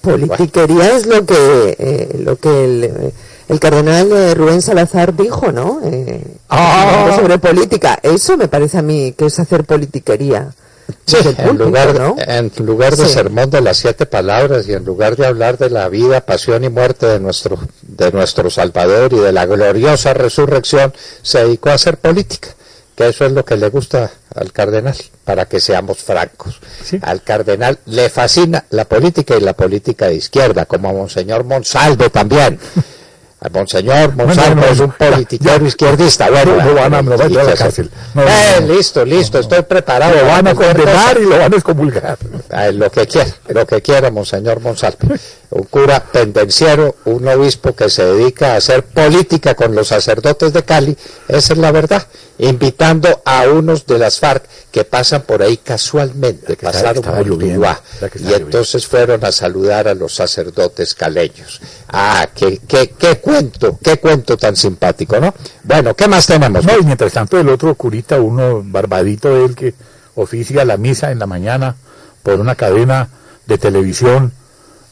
[0.00, 3.12] Politiquería es lo que, eh, lo que el,
[3.48, 5.80] el cardenal eh, Rubén Salazar dijo, ¿no?
[5.84, 7.12] Eh, ah.
[7.14, 7.98] Sobre política.
[8.02, 10.52] Eso me parece a mí que es hacer politiquería.
[11.04, 15.26] Sí, en, lugar, en lugar de sermón de las siete palabras y en lugar de
[15.26, 19.46] hablar de la vida, pasión y muerte de nuestro, de nuestro Salvador y de la
[19.46, 22.48] gloriosa resurrección, se dedicó a hacer política,
[22.94, 26.60] que eso es lo que le gusta al cardenal, para que seamos francos.
[27.02, 32.10] Al cardenal le fascina la política y la política de izquierda, como a Monseñor Monsalvo
[32.10, 32.60] también.
[33.52, 36.30] Monseñor Monsalvo es un politiquero izquierdista.
[36.30, 37.90] Bueno, lo van a, a la cárcel.
[38.16, 40.16] eh, listo, listo, estoy preparado.
[40.16, 42.18] Lo van a condenar y lo van a excomulgar.
[42.72, 45.14] lo que quiera, lo que quiera, Monseñor Monsalvo.
[45.50, 50.64] Un cura pendenciero, un obispo que se dedica a hacer política con los sacerdotes de
[50.64, 50.96] Cali,
[51.28, 52.06] esa es la verdad.
[52.38, 57.76] Invitando a unos de las FARC que pasan por ahí casualmente, pasaron por Uruguay,
[58.18, 61.60] y entonces fueron a saludar a los sacerdotes caleños.
[61.88, 65.32] Ah, qué, qué, qué cuento, qué cuento tan simpático, ¿no?
[65.62, 66.64] Bueno, ¿qué más tenemos?
[66.64, 69.74] No, y mientras tanto el otro curita, uno barbadito de él que
[70.16, 71.76] oficia la misa en la mañana
[72.22, 73.08] por una cadena
[73.46, 74.32] de televisión,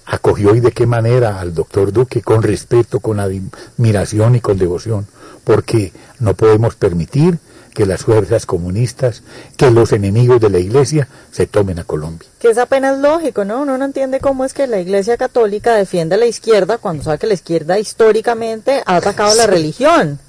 [0.06, 5.06] acogió y de qué manera al doctor Duque, con respeto, con admiración y con devoción,
[5.44, 7.38] porque no podemos permitir
[7.74, 9.22] que las fuerzas comunistas,
[9.56, 12.28] que los enemigos de la iglesia se tomen a Colombia.
[12.38, 13.62] Que es apenas lógico, ¿no?
[13.62, 17.18] Uno no entiende cómo es que la iglesia católica defiende a la izquierda cuando sabe
[17.18, 20.20] que la izquierda históricamente ha atacado a la religión.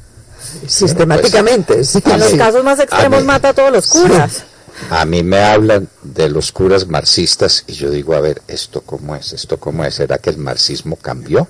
[0.68, 1.76] Sistemáticamente.
[1.76, 4.44] En los casos más extremos mata a todos los curas.
[4.90, 9.16] A mí me hablan de los curas marxistas y yo digo, a ver, ¿esto cómo
[9.16, 9.34] es?
[9.34, 9.96] ¿Esto cómo es?
[9.96, 11.48] ¿Será que el marxismo cambió?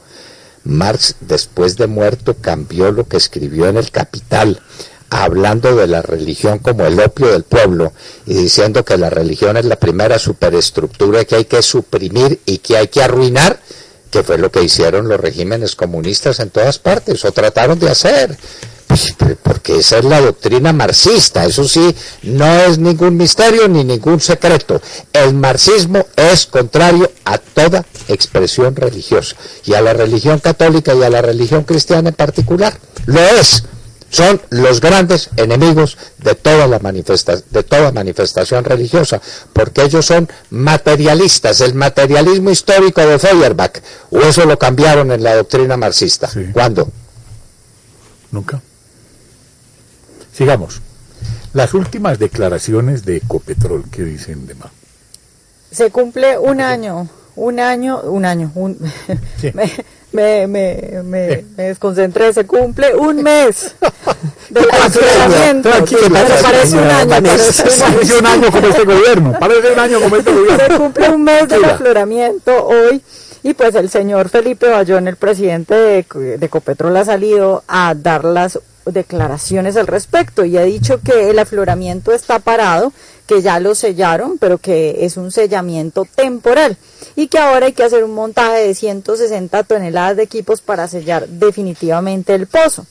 [0.64, 4.62] Marx, después de muerto, cambió lo que escribió en el Capital
[5.10, 7.94] hablando de la religión como el opio del pueblo
[8.26, 12.78] y diciendo que la religión es la primera superestructura que hay que suprimir y que
[12.78, 13.60] hay que arruinar,
[14.12, 18.38] que fue lo que hicieron los regímenes comunistas en todas partes, o trataron de hacer.
[18.88, 24.20] Pues, porque esa es la doctrina marxista, eso sí, no es ningún misterio ni ningún
[24.20, 24.80] secreto.
[25.12, 31.10] El marxismo es contrario a toda expresión religiosa, y a la religión católica y a
[31.10, 32.78] la religión cristiana en particular.
[33.08, 33.64] Lo es
[34.12, 39.20] son los grandes enemigos de toda la de toda manifestación religiosa,
[39.52, 45.36] porque ellos son materialistas, el materialismo histórico de Feuerbach, o eso lo cambiaron en la
[45.36, 46.30] doctrina marxista.
[46.54, 46.88] ¿Cuándo?
[48.32, 48.62] Nunca.
[50.36, 50.82] Sigamos.
[51.54, 54.70] Las últimas declaraciones de Ecopetrol, ¿qué dicen de más?
[55.72, 58.78] Se cumple un año, un año, un año, un...
[59.54, 59.72] me,
[60.12, 63.76] me, me, me, desconcentré, se cumple un mes
[64.50, 65.70] del confinamiento.
[65.70, 67.10] parece un año.
[67.10, 70.68] Parece un año como este gobierno, parece un año como este gobierno.
[70.68, 73.02] Se cumple un mes del afloramiento hoy
[73.42, 78.26] y pues el señor Felipe Bayón, el presidente de, de Copetrol, ha salido a dar
[78.26, 82.94] las declaraciones al respecto y ha dicho que el afloramiento está parado,
[83.28, 86.78] que ya lo sellaron, pero que es un sellamiento temporal
[87.16, 91.28] y que ahora hay que hacer un montaje de 160 toneladas de equipos para sellar
[91.28, 92.86] definitivamente el pozo.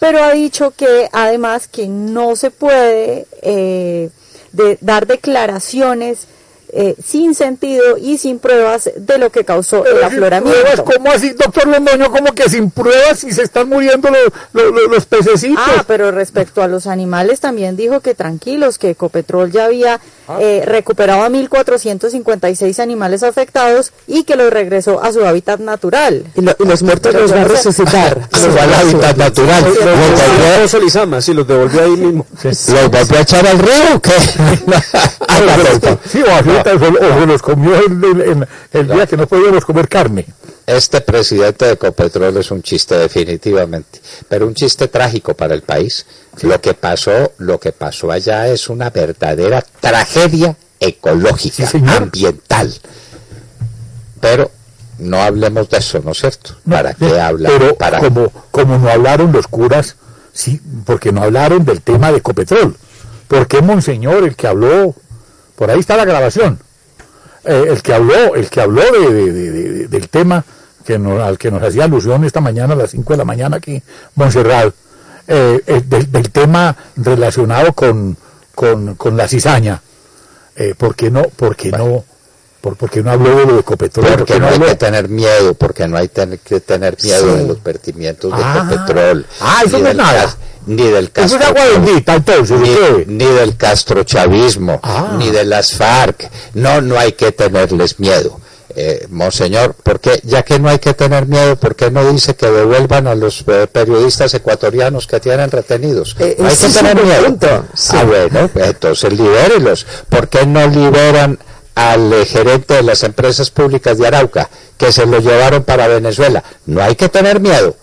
[0.00, 4.10] Pero ha dicho que además que no se puede eh,
[4.80, 6.26] dar declaraciones
[6.76, 10.84] eh, sin sentido y sin pruebas de lo que causó el afloramiento.
[10.84, 12.10] ¿Cómo así, doctor Londoño?
[12.10, 14.08] ¿Cómo que sin pruebas y se están muriendo
[14.52, 15.64] los, los, pececitos?
[15.64, 20.38] Ah, pero respecto a los animales también dijo que tranquilos, que Ecopetrol ya había ah.
[20.40, 26.24] eh, recuperado a 1.456 animales afectados y que los regresó a su hábitat natural.
[26.34, 28.28] Y, los muertos los va a resucitar.
[28.32, 29.64] al hábitat natural.
[30.60, 32.26] Los sí, los devolvió ahí mismo.
[32.42, 34.10] ¿Los volvió a echar al río o qué?
[36.10, 40.26] sí, o o, los comió el, el, día que no podíamos comer carne.
[40.66, 46.06] Este presidente de Ecopetrol es un chiste definitivamente, pero un chiste trágico para el país.
[46.42, 52.72] Lo que pasó, lo que pasó allá es una verdadera tragedia ecológica, ambiental.
[54.20, 54.50] Pero
[54.98, 56.56] no hablemos de eso, ¿no es cierto?
[56.68, 57.52] ¿Para qué hablar?
[57.52, 57.98] Pero para...
[57.98, 59.96] como, como no hablaron los curas,
[60.32, 62.76] sí, porque no hablaron del tema de Ecopetrol.
[63.28, 64.94] ¿Por qué Monseñor, el que habló
[65.56, 66.58] por ahí está la grabación.
[67.44, 70.44] Eh, el que habló, el que habló de, del tema
[70.84, 73.82] que al que nos hacía alusión esta mañana a las 5 de la mañana aquí,
[74.16, 74.74] Montserrat,
[75.26, 78.16] eh, eh, del, tema relacionado con,
[78.54, 79.80] con, la cizaña.
[80.76, 81.22] ¿Por qué no?
[81.22, 82.04] ¿Por qué no?
[82.60, 84.06] ¿Por, qué no habló de lo de Ecopetrol?
[84.16, 88.34] Porque no, hay que tener miedo, porque no hay que tener miedo de los vertimientos
[88.34, 89.26] de ah, Ecopetrol.
[89.40, 90.34] Ah, eso no es nada
[90.66, 95.14] ni del Castro, entonces, ni, del castrochavismo, ah.
[95.18, 96.30] ni de las FARC.
[96.54, 98.40] No, no hay que tenerles miedo.
[98.76, 102.50] Eh, monseñor, porque ya que no hay que tener miedo, ¿por qué no dice que
[102.50, 106.16] devuelvan a los eh, periodistas ecuatorianos que tienen retenidos?
[106.18, 107.38] Eh, hay que tener miedo.
[107.90, 109.86] Ah, bueno, entonces libérelos.
[110.08, 111.38] ¿Por qué no liberan
[111.76, 116.42] al gerente de las empresas públicas de Arauca, que se lo llevaron para Venezuela?
[116.66, 117.76] No hay que tener miedo.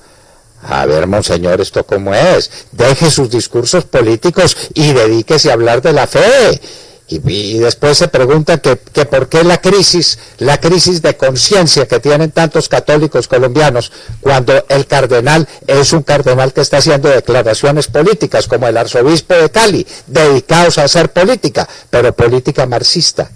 [0.63, 2.51] A ver, monseñor, ¿esto cómo es?
[2.71, 6.61] Deje sus discursos políticos y dedíquese a hablar de la fe.
[7.07, 11.99] Y, después se pregunta que, que, por qué la crisis, la crisis de conciencia que
[11.99, 18.47] tienen tantos católicos colombianos cuando el cardenal es un cardenal que está haciendo declaraciones políticas,
[18.47, 23.29] como el arzobispo de Cali, dedicados a hacer política, pero política marxista.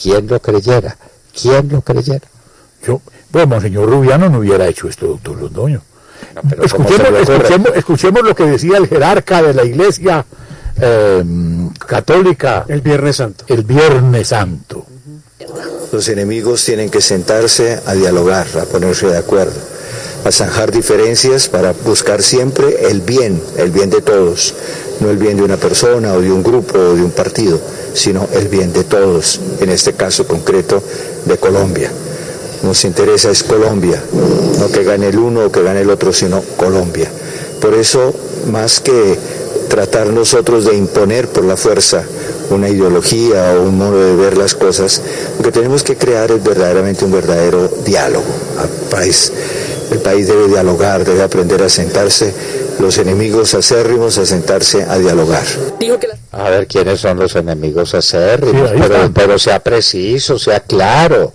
[0.00, 0.98] ¿Quién lo creyera?
[1.40, 2.28] ¿Quién lo creyera?
[2.86, 5.82] Yo, bueno, monseñor Rubiano no hubiera hecho esto, doctor Londoño
[7.74, 10.24] escuchemos, lo que decía el jerarca de la iglesia
[10.80, 11.24] eh,
[11.86, 13.44] católica el Viernes Santo.
[13.48, 14.86] El Viernes Santo.
[15.92, 19.58] Los enemigos tienen que sentarse a dialogar, a ponerse de acuerdo,
[20.24, 24.54] a zanjar diferencias para buscar siempre el bien, el bien de todos,
[25.00, 27.60] no el bien de una persona o de un grupo o de un partido,
[27.92, 30.82] sino el bien de todos, en este caso concreto
[31.26, 31.90] de Colombia
[32.62, 34.02] nos interesa es Colombia,
[34.58, 37.10] no que gane el uno o que gane el otro, sino Colombia.
[37.60, 38.14] Por eso,
[38.50, 39.18] más que
[39.68, 42.04] tratar nosotros de imponer por la fuerza
[42.50, 45.00] una ideología o un modo de ver las cosas,
[45.38, 48.24] lo que tenemos que crear es verdaderamente un verdadero diálogo.
[49.90, 52.34] El país debe dialogar, debe aprender a sentarse,
[52.82, 55.44] los enemigos acérrimos a sentarse a dialogar.
[56.32, 61.32] A ver quiénes son los enemigos acérrimos, pero, pero, sea preciso, sea claro.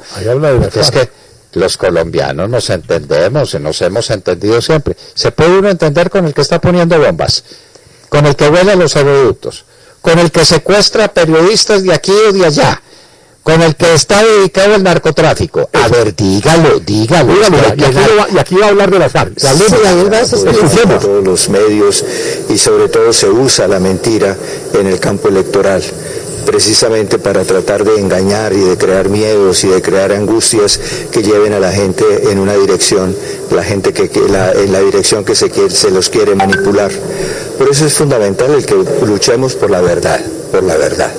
[0.75, 1.09] es que
[1.53, 4.97] los colombianos nos entendemos y nos hemos entendido siempre.
[5.13, 7.45] Se puede uno entender con el que está poniendo bombas,
[8.09, 9.63] con el que vuela los aeroductos,
[10.01, 12.81] con el que secuestra periodistas de aquí o de allá,
[13.47, 15.69] con el que está dedicado al narcotráfico.
[15.71, 17.33] A ver, dígalo, dígalo.
[17.33, 19.39] y, aquí va, a hablar de las FARC.
[20.99, 22.03] todos los medios
[22.49, 24.35] y sobre todo se usa la mentira
[24.73, 25.81] en el campo electoral
[26.45, 30.77] precisamente para tratar de engañar y de crear miedos y de crear angustias
[31.09, 33.15] que lleven a la gente en una dirección,
[33.51, 36.91] la gente que, en la dirección que se, se los quiere manipular.
[37.57, 38.75] Por eso es fundamental el que
[39.05, 40.19] luchemos por la verdad,
[40.51, 41.13] por la verdad.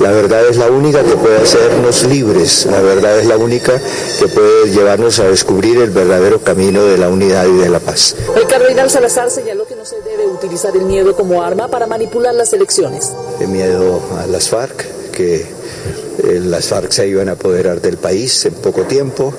[0.00, 3.80] La verdad es la única que puede hacernos libres, la verdad es la única
[4.18, 8.14] que puede llevarnos a descubrir el verdadero camino de la unidad y de la paz.
[8.36, 12.34] El cardenal Salazar señaló que no se debe utilizar el miedo como arma para manipular
[12.34, 13.12] las elecciones.
[13.40, 18.44] El miedo a las FARC, que eh, las FARC se iban a apoderar del país
[18.44, 19.32] en poco tiempo,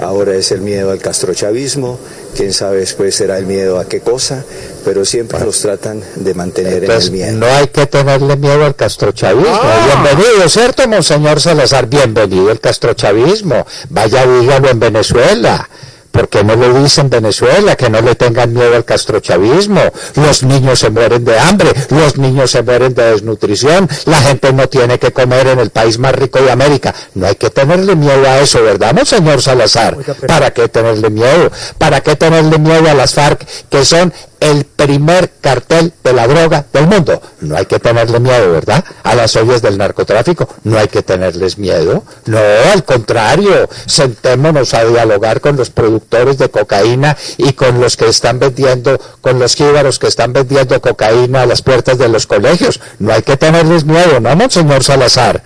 [0.00, 1.98] ahora es el miedo al castrochavismo,
[2.36, 4.44] quién sabe después será el miedo a qué cosa,
[4.84, 7.32] pero siempre nos tratan de mantener en el miedo.
[7.32, 9.46] No hay que tenerle miedo al castrochavismo.
[9.50, 10.02] Ah.
[10.02, 11.86] Bienvenido, ¿cierto, Monseñor Salazar?
[11.86, 13.66] Bienvenido al castrochavismo.
[13.90, 15.68] Vaya, dígalo en Venezuela.
[16.12, 17.74] ¿Por qué no lo dice en Venezuela?
[17.74, 19.80] Que no le tengan miedo al castrochavismo.
[20.14, 24.68] Los niños se mueren de hambre, los niños se mueren de desnutrición, la gente no
[24.68, 26.94] tiene que comer en el país más rico de América.
[27.14, 29.96] No hay que tenerle miedo a eso, ¿verdad, Monseñor Salazar?
[30.26, 31.50] ¿Para qué tenerle miedo?
[31.78, 34.12] ¿Para qué tenerle miedo a las FARC, que son
[34.42, 37.22] el primer cartel de la droga del mundo.
[37.40, 38.84] No hay que tenerle miedo, ¿verdad?
[39.04, 40.48] A las ollas del narcotráfico.
[40.64, 42.02] No hay que tenerles miedo.
[42.26, 42.38] No,
[42.72, 43.68] al contrario.
[43.86, 49.38] Sentémonos a dialogar con los productores de cocaína y con los que están vendiendo, con
[49.38, 52.80] los jíbaros que están vendiendo cocaína a las puertas de los colegios.
[52.98, 55.42] No hay que tenerles miedo, ¿no, Monseñor Salazar?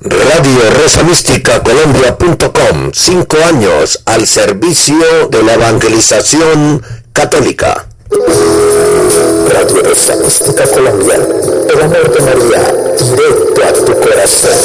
[0.00, 6.82] Radio Rosa Mística Colombia.com, cinco años al servicio de la evangelización
[7.14, 7.88] católica.
[8.10, 14.58] Radio Rosa Mística Colombia, el amor de María, directo a tu corazón.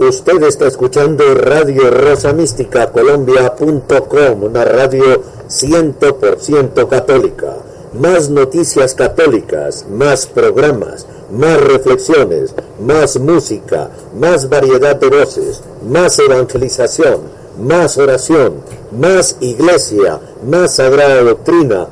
[0.00, 7.56] Usted está escuchando Radio Rosa Mística Colombia.com, una radio 100% católica.
[7.94, 17.43] Más noticias católicas, más programas, más reflexiones, más música, más variedad de voces, más evangelización,
[17.58, 18.54] más oración,
[18.92, 21.86] más iglesia, más sagrada doctrina,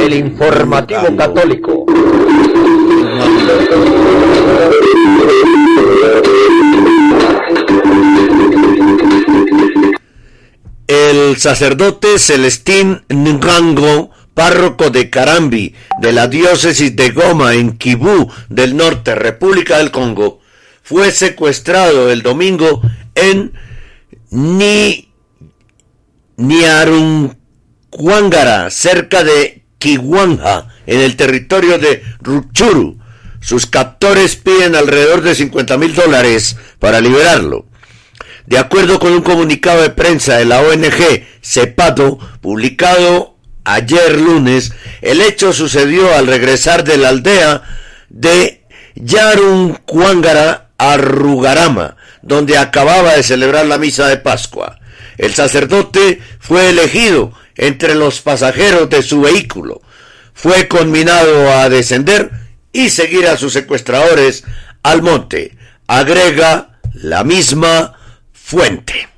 [0.00, 1.86] el informativo católico.
[10.86, 18.76] El sacerdote Celestín Ngango, párroco de Carambi, de la diócesis de Goma, en Kibú del
[18.76, 20.40] Norte, República del Congo,
[20.82, 22.82] fue secuestrado el domingo
[23.14, 23.54] en
[24.30, 25.08] Ni
[27.94, 32.98] Niaruncuangara, cerca de Kiwanja, en el territorio de Ruchuru.
[33.40, 37.66] Sus captores piden alrededor de 50 mil dólares para liberarlo.
[38.46, 45.20] De acuerdo con un comunicado de prensa de la ONG CEPADO, publicado ayer lunes, el
[45.20, 47.62] hecho sucedió al regresar de la aldea
[48.08, 48.64] de
[48.96, 54.78] Yaruncuangara a Rugarama, donde acababa de celebrar la misa de Pascua.
[55.16, 59.80] El sacerdote fue elegido entre los pasajeros de su vehículo.
[60.32, 62.30] Fue conminado a descender
[62.72, 64.44] y seguir a sus secuestradores
[64.82, 65.56] al monte.
[65.86, 67.94] Agrega la misma
[68.32, 69.08] fuente.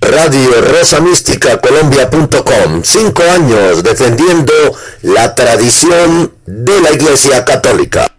[0.00, 2.82] Radio Rosa Mística Colombia.com.
[2.82, 4.52] Cinco años defendiendo
[5.02, 8.10] la tradición de la Iglesia Católica.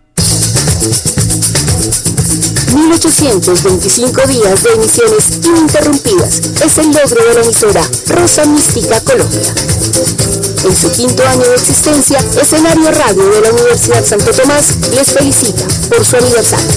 [2.73, 9.53] 1825 días de emisiones ininterrumpidas es el logro de la emisora Rosa Mística Colombia.
[10.63, 15.63] En su quinto año de existencia, Escenario Radio de la Universidad Santo Tomás les felicita
[15.89, 16.67] por su aniversario.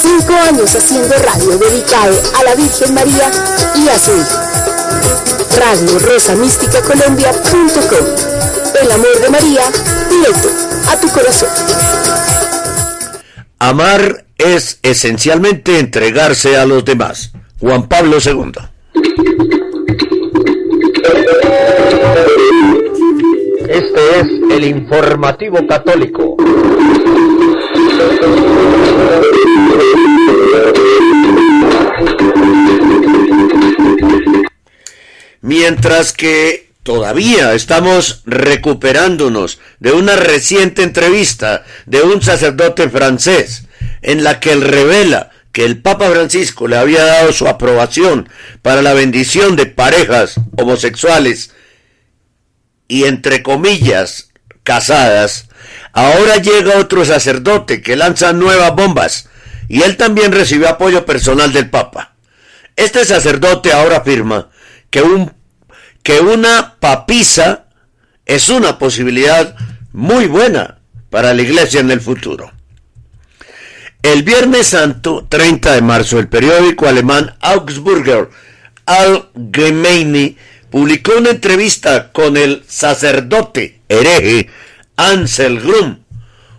[0.00, 3.30] Cinco años haciendo radio dedicado a la Virgen María
[3.74, 4.81] y a su hijo.
[5.58, 8.06] Radio Rosa Mística Colombia.com.
[8.82, 9.62] El amor de María
[10.10, 10.48] directo
[10.90, 11.48] a tu corazón.
[13.58, 17.32] Amar es esencialmente entregarse a los demás.
[17.60, 18.52] Juan Pablo II.
[23.68, 26.36] Este es el informativo católico.
[35.42, 43.64] Mientras que todavía estamos recuperándonos de una reciente entrevista de un sacerdote francés
[44.02, 48.28] en la que él revela que el Papa Francisco le había dado su aprobación
[48.62, 51.50] para la bendición de parejas homosexuales
[52.88, 54.30] y entre comillas
[54.62, 55.48] casadas,
[55.92, 59.28] ahora llega otro sacerdote que lanza nuevas bombas
[59.68, 62.14] y él también recibió apoyo personal del Papa.
[62.76, 64.51] Este sacerdote ahora afirma
[64.92, 65.32] que, un,
[66.04, 67.64] que una papisa
[68.26, 69.56] es una posibilidad
[69.92, 70.78] muy buena
[71.10, 72.52] para la iglesia en el futuro.
[74.02, 78.28] El Viernes Santo, 30 de marzo, el periódico alemán Augsburger
[78.84, 80.36] Allgemeine
[80.70, 84.50] publicó una entrevista con el sacerdote hereje
[84.96, 86.00] Ansel Grum,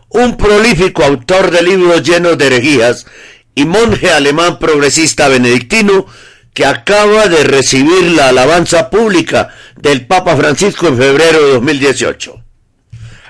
[0.10, 3.06] un prolífico autor de libros llenos de herejías
[3.54, 6.08] y monje alemán progresista benedictino
[6.54, 12.44] que acaba de recibir la alabanza pública del Papa Francisco en febrero de 2018.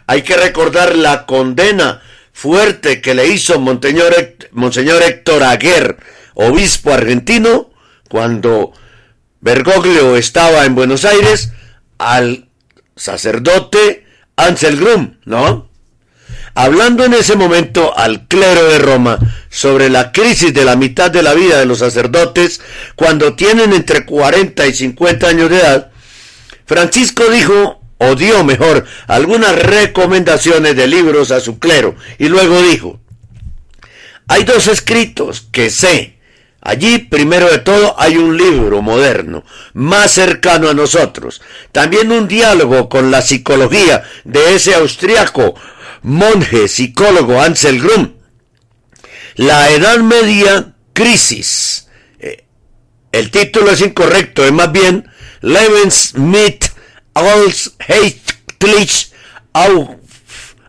[0.08, 2.02] Hay que recordar la condena
[2.34, 4.14] fuerte que le hizo Monseñor,
[4.52, 5.98] Monseñor Héctor Aguer,
[6.34, 7.70] obispo argentino,
[8.10, 8.74] cuando
[9.40, 11.52] Bergoglio estaba en Buenos Aires,
[11.98, 12.50] al
[12.96, 14.06] sacerdote
[14.36, 15.70] Ansel Grum, ¿no?
[16.56, 19.18] Hablando en ese momento al clero de Roma
[19.50, 22.62] sobre la crisis de la mitad de la vida de los sacerdotes
[22.96, 25.92] cuando tienen entre 40 y 50 años de edad,
[26.66, 33.00] Francisco dijo o dio mejor algunas recomendaciones de libros a su clero y luego dijo,
[34.28, 36.18] hay dos escritos que sé.
[36.66, 39.44] Allí, primero de todo, hay un libro moderno,
[39.74, 41.42] más cercano a nosotros.
[41.74, 45.56] También un diálogo con la psicología de ese austriaco
[46.04, 48.14] monje psicólogo Ansel Grum.
[49.36, 51.88] La Edad Media Crisis.
[52.20, 52.46] Eh,
[53.12, 55.10] el título es incorrecto, es más bien
[55.42, 56.66] Lebensmit
[57.14, 59.12] als Hechtlich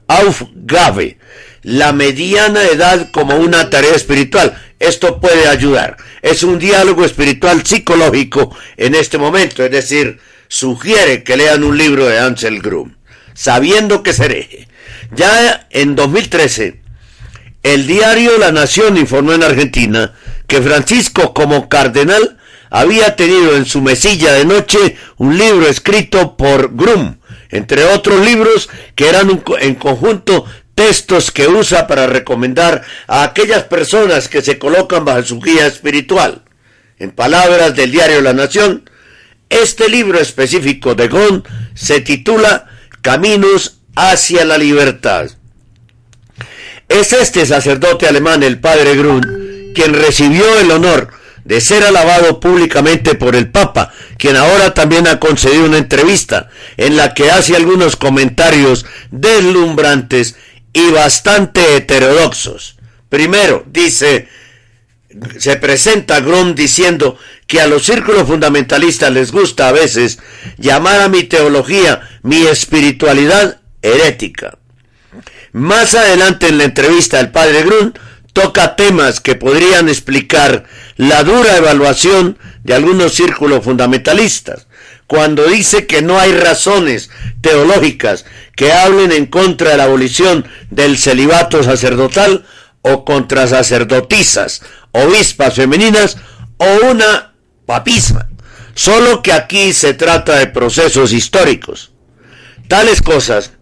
[0.07, 1.19] Aufgabe,
[1.63, 4.61] la mediana edad como una tarea espiritual.
[4.79, 5.97] Esto puede ayudar.
[6.23, 10.19] Es un diálogo espiritual psicológico en este momento, es decir,
[10.49, 12.97] sugiere que lean un libro de Ansel Grum,
[13.35, 14.69] sabiendo que seré.
[15.13, 16.81] Ya en 2013,
[17.63, 20.15] el diario La Nación informó en Argentina
[20.47, 22.39] que Francisco como cardenal
[22.71, 27.17] había tenido en su mesilla de noche un libro escrito por Grum,
[27.51, 30.45] entre otros libros que eran en conjunto
[30.75, 36.43] textos que usa para recomendar a aquellas personas que se colocan bajo su guía espiritual.
[36.99, 38.89] En palabras del diario La Nación,
[39.49, 41.45] este libro específico de Gon
[41.75, 42.67] se titula
[43.03, 45.31] Caminos hacia la libertad.
[46.89, 51.11] Es este sacerdote alemán, el padre Grun, quien recibió el honor
[51.45, 56.97] de ser alabado públicamente por el Papa, quien ahora también ha concedido una entrevista en
[56.97, 60.37] la que hace algunos comentarios deslumbrantes
[60.73, 62.77] y bastante heterodoxos.
[63.09, 64.29] Primero, dice,
[65.39, 70.19] se presenta Grum diciendo que a los círculos fundamentalistas les gusta a veces
[70.59, 74.59] llamar a mi teología, mi espiritualidad herética.
[75.53, 77.95] Más adelante en la entrevista el padre Grun
[78.33, 80.65] toca temas que podrían explicar
[80.97, 84.67] la dura evaluación de algunos círculos fundamentalistas,
[85.07, 87.11] cuando dice que no hay razones
[87.41, 88.25] teológicas
[88.57, 92.45] que hablen en contra de la abolición del celibato sacerdotal
[92.83, 94.63] o contra sacerdotisas,
[94.93, 96.17] obispas femeninas
[96.57, 97.35] o una
[97.67, 98.29] papisma,
[98.75, 101.93] solo que aquí se trata de procesos históricos.
[102.67, 103.53] Tales cosas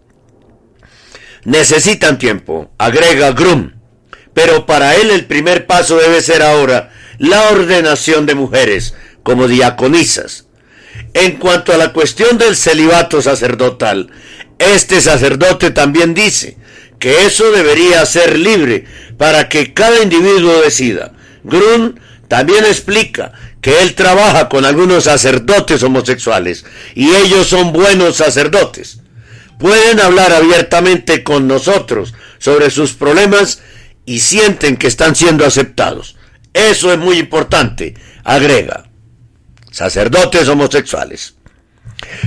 [1.45, 3.73] necesitan tiempo, agrega Grum,
[4.33, 10.47] pero para él el primer paso debe ser ahora la ordenación de mujeres como diaconisas.
[11.13, 14.09] En cuanto a la cuestión del celibato sacerdotal,
[14.57, 16.57] este sacerdote también dice
[16.99, 18.85] que eso debería ser libre
[19.17, 21.13] para que cada individuo decida.
[21.43, 26.65] Grun también explica que él trabaja con algunos sacerdotes homosexuales
[26.95, 29.02] y ellos son buenos sacerdotes.
[29.63, 33.61] Pueden hablar abiertamente con nosotros sobre sus problemas
[34.05, 36.17] y sienten que están siendo aceptados.
[36.51, 37.93] Eso es muy importante,
[38.25, 38.89] agrega.
[39.71, 41.35] Sacerdotes homosexuales.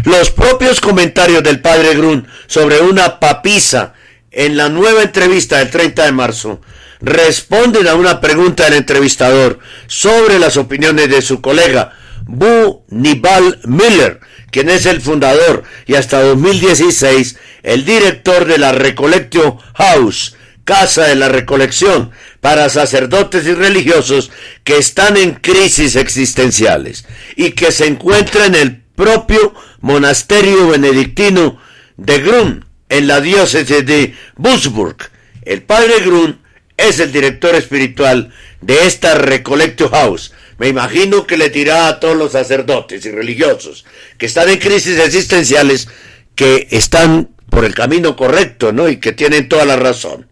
[0.05, 3.93] Los propios comentarios del padre Grun sobre una papisa
[4.31, 6.63] en la nueva entrevista del 30 de marzo
[7.03, 9.59] responden a una pregunta del entrevistador
[9.89, 14.21] sobre las opiniones de su colega Bu Nibal Miller,
[14.57, 20.35] quien es el fundador y hasta 2016 el director de la Recollectio House,
[20.65, 24.31] Casa de la Recolección, para sacerdotes y religiosos
[24.65, 27.05] que están en crisis existenciales
[27.37, 29.53] y que se encuentra en el propio
[29.83, 31.61] monasterio benedictino
[31.99, 34.97] de Grun, en la diócesis de Busburg.
[35.43, 36.41] El padre Grun
[36.79, 38.33] es el director espiritual
[38.63, 40.33] de esta Recollectio House.
[40.59, 43.85] Me imagino que le dirá a todos los sacerdotes y religiosos
[44.19, 45.89] que están en crisis existenciales
[46.35, 48.89] que están por el camino correcto, ¿no?
[48.89, 50.29] Y que tienen toda la razón.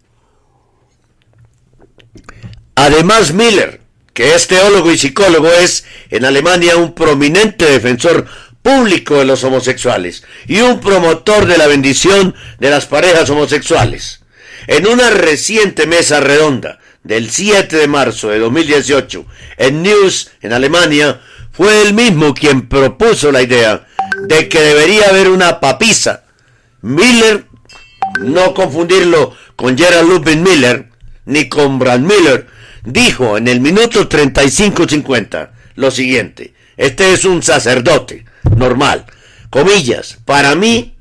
[2.75, 3.81] Además, Miller,
[4.13, 8.27] que es teólogo y psicólogo, es en Alemania un prominente defensor
[8.63, 14.21] público de los homosexuales y un promotor de la bendición de las parejas homosexuales.
[14.67, 19.25] En una reciente mesa redonda del 7 de marzo de 2018
[19.59, 21.21] en News, en Alemania,
[21.53, 23.87] fue él mismo quien propuso la idea
[24.27, 26.25] de que debería haber una papisa.
[26.81, 27.45] Miller,
[28.21, 30.89] no confundirlo con Gerald Lubin Miller,
[31.27, 32.49] ni con Brad Miller,
[32.85, 38.25] dijo en el minuto 35-50 lo siguiente, este es un sacerdote,
[38.57, 39.07] normal,
[39.51, 40.97] comillas, para mí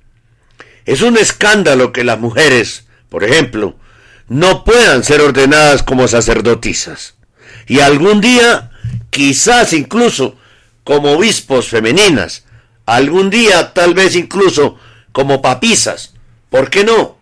[0.86, 3.78] es un escándalo que las mujeres, por ejemplo,
[4.28, 7.16] no puedan ser ordenadas como sacerdotisas.
[7.68, 8.72] Y algún día,
[9.10, 10.36] quizás incluso
[10.84, 12.44] como obispos femeninas,
[12.86, 14.78] algún día tal vez incluso
[15.12, 16.14] como papisas.
[16.50, 17.18] ¿Por qué no?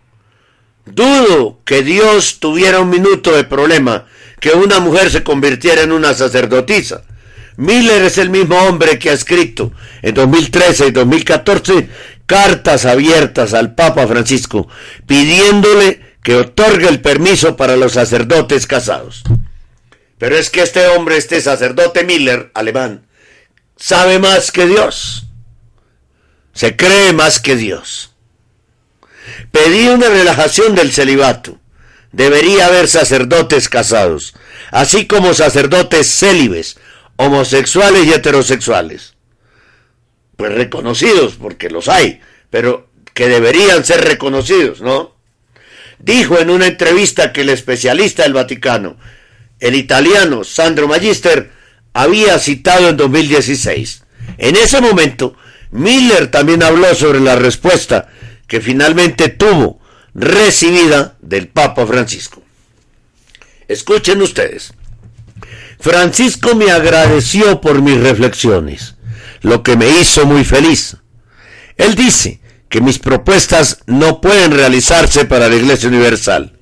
[0.84, 4.06] Dudo que Dios tuviera un minuto de problema
[4.40, 7.04] que una mujer se convirtiera en una sacerdotisa.
[7.56, 11.88] Miller es el mismo hombre que ha escrito en 2013 y 2014
[12.26, 14.68] cartas abiertas al Papa Francisco
[15.06, 19.22] pidiéndole que otorgue el permiso para los sacerdotes casados.
[20.18, 23.06] Pero es que este hombre, este sacerdote Miller, alemán,
[23.76, 25.26] sabe más que Dios.
[26.52, 28.14] Se cree más que Dios.
[29.50, 31.58] Pedí una relajación del celibato
[32.12, 34.34] debería haber sacerdotes casados,
[34.70, 36.78] así como sacerdotes célibes,
[37.16, 39.14] homosexuales y heterosexuales.
[40.36, 42.20] Pues reconocidos, porque los hay,
[42.50, 45.16] pero que deberían ser reconocidos, ¿no?
[46.02, 48.96] Dijo en una entrevista que el especialista del Vaticano,
[49.60, 51.52] el italiano Sandro Magister,
[51.92, 54.02] había citado en 2016.
[54.38, 55.36] En ese momento,
[55.70, 58.08] Miller también habló sobre la respuesta
[58.48, 59.80] que finalmente tuvo
[60.12, 62.42] recibida del Papa Francisco.
[63.68, 64.74] Escuchen ustedes.
[65.78, 68.96] Francisco me agradeció por mis reflexiones,
[69.40, 70.96] lo que me hizo muy feliz.
[71.76, 72.41] Él dice
[72.72, 76.58] que mis propuestas no pueden realizarse para la Iglesia Universal,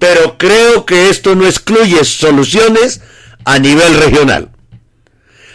[0.00, 3.00] pero creo que esto no excluye soluciones
[3.44, 4.50] a nivel regional.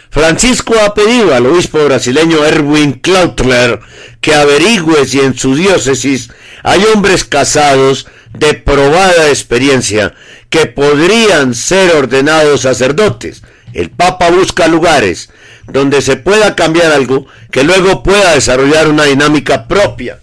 [0.08, 3.80] Francisco ha pedido al obispo brasileño Erwin Klautler
[4.22, 6.30] que averigüe si en su diócesis
[6.62, 10.14] hay hombres casados de probada experiencia
[10.48, 13.42] que podrían ser ordenados sacerdotes.
[13.74, 15.28] El Papa busca lugares
[15.72, 20.20] donde se pueda cambiar algo que luego pueda desarrollar una dinámica propia.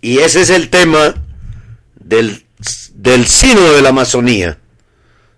[0.00, 1.14] Y ese es el tema
[1.94, 2.44] del,
[2.94, 4.58] del Sínodo de la Amazonía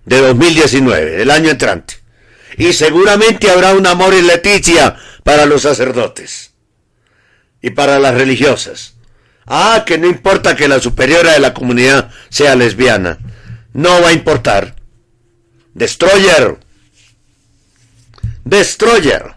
[0.05, 1.95] de 2019, del año entrante.
[2.57, 6.53] Y seguramente habrá un amor y leticia para los sacerdotes
[7.61, 8.95] y para las religiosas.
[9.47, 13.19] Ah, que no importa que la superiora de la comunidad sea lesbiana.
[13.73, 14.77] No va a importar.
[15.75, 16.59] Destroyer.
[18.49, 19.35] Destroyer.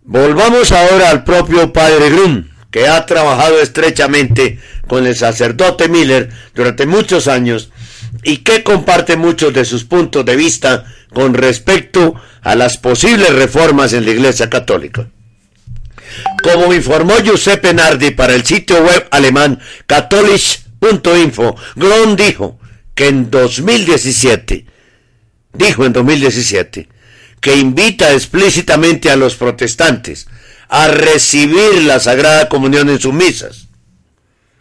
[0.00, 6.86] Volvamos ahora al propio padre Grum, que ha trabajado estrechamente con el sacerdote Miller durante
[6.86, 7.70] muchos años
[8.22, 13.92] y que comparte muchos de sus puntos de vista con respecto a las posibles reformas
[13.92, 15.10] en la Iglesia Católica.
[16.42, 22.58] Como informó Giuseppe Nardi para el sitio web alemán catholic.info, Gron dijo
[22.94, 24.69] que en 2017,
[25.52, 26.88] dijo en 2017,
[27.40, 30.28] que invita explícitamente a los protestantes
[30.68, 33.68] a recibir la Sagrada Comunión en sus misas.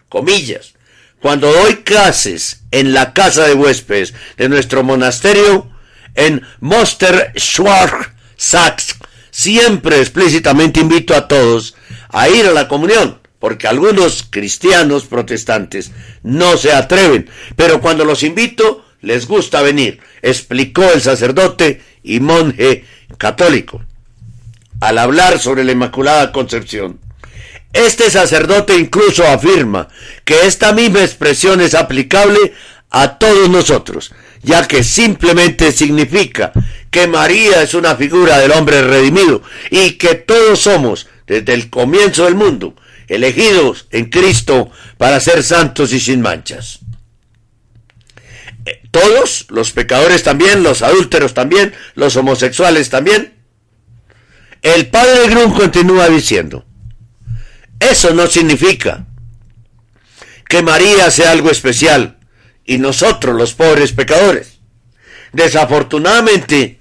[0.08, 0.74] Comillas.
[1.22, 5.70] Cuando doy clases en la casa de huéspedes de nuestro monasterio
[6.16, 8.96] en Moster Sachs,
[9.30, 11.76] siempre explícitamente invito a todos
[12.10, 15.92] a ir a la comunión, porque algunos cristianos protestantes
[16.24, 22.86] no se atreven, pero cuando los invito les gusta venir, explicó el sacerdote y monje
[23.18, 23.82] católico
[24.80, 27.00] al hablar sobre la Inmaculada Concepción.
[27.74, 29.90] Este sacerdote incluso afirma
[30.26, 32.54] que esta misma expresión es aplicable
[32.90, 36.52] a todos nosotros, ya que simplemente significa
[36.90, 42.26] que María es una figura del hombre redimido y que todos somos, desde el comienzo
[42.26, 42.76] del mundo,
[43.08, 46.79] elegidos en Cristo para ser santos y sin manchas.
[48.70, 53.34] Eh, todos, los pecadores también, los adúlteros también, los homosexuales también.
[54.62, 56.66] El padre Grun continúa diciendo,
[57.80, 59.08] eso no significa
[60.48, 62.20] que María sea algo especial
[62.64, 64.60] y nosotros los pobres pecadores.
[65.32, 66.80] Desafortunadamente,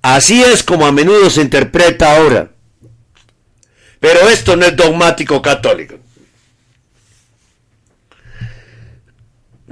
[0.00, 2.52] así es como a menudo se interpreta ahora.
[4.00, 5.96] Pero esto no es dogmático católico.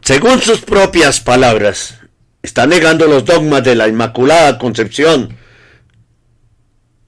[0.06, 1.96] Según sus propias palabras,
[2.40, 5.36] está negando los dogmas de la Inmaculada Concepción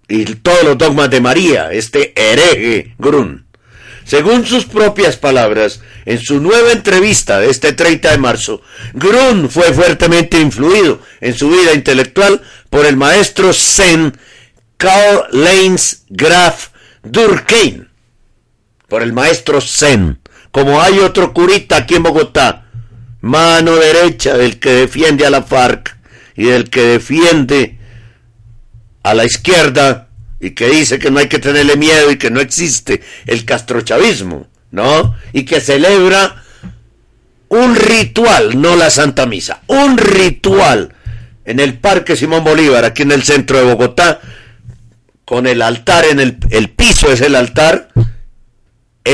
[0.08, 3.46] y todos los dogmas de María, este hereje Grun.
[4.04, 8.62] Según sus propias palabras, en su nueva entrevista de este 30 de marzo,
[8.94, 14.18] Grun fue fuertemente influido en su vida intelectual por el maestro Zen
[14.76, 16.70] Karl Lenz Graf
[17.04, 17.86] Durkheim,
[18.88, 20.18] por el maestro Zen,
[20.50, 22.64] como hay otro curita aquí en Bogotá,
[23.20, 25.96] mano derecha del que defiende a la FARC
[26.36, 27.78] y del que defiende
[29.02, 30.08] a la izquierda
[30.40, 34.46] y que dice que no hay que tenerle miedo y que no existe el castrochavismo,
[34.70, 35.16] ¿no?
[35.32, 36.44] Y que celebra
[37.48, 40.94] un ritual, no la Santa Misa, un ritual
[41.44, 44.20] en el Parque Simón Bolívar, aquí en el centro de Bogotá,
[45.24, 47.88] con el altar en el, el piso es el altar,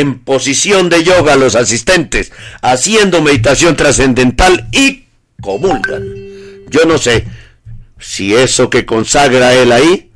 [0.00, 2.32] en posición de yoga los asistentes,
[2.62, 5.06] haciendo meditación trascendental y
[5.40, 6.02] comulgan.
[6.68, 7.26] Yo no sé,
[7.98, 10.10] si eso que consagra él ahí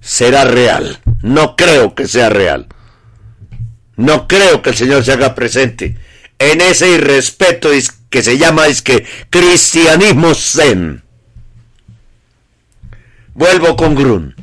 [0.00, 0.98] será real.
[1.22, 2.66] No creo que sea real.
[3.96, 5.96] No creo que el Señor se haga presente
[6.38, 7.70] en ese irrespeto
[8.10, 11.02] que se llama es que cristianismo zen.
[13.34, 14.34] Vuelvo con Grun.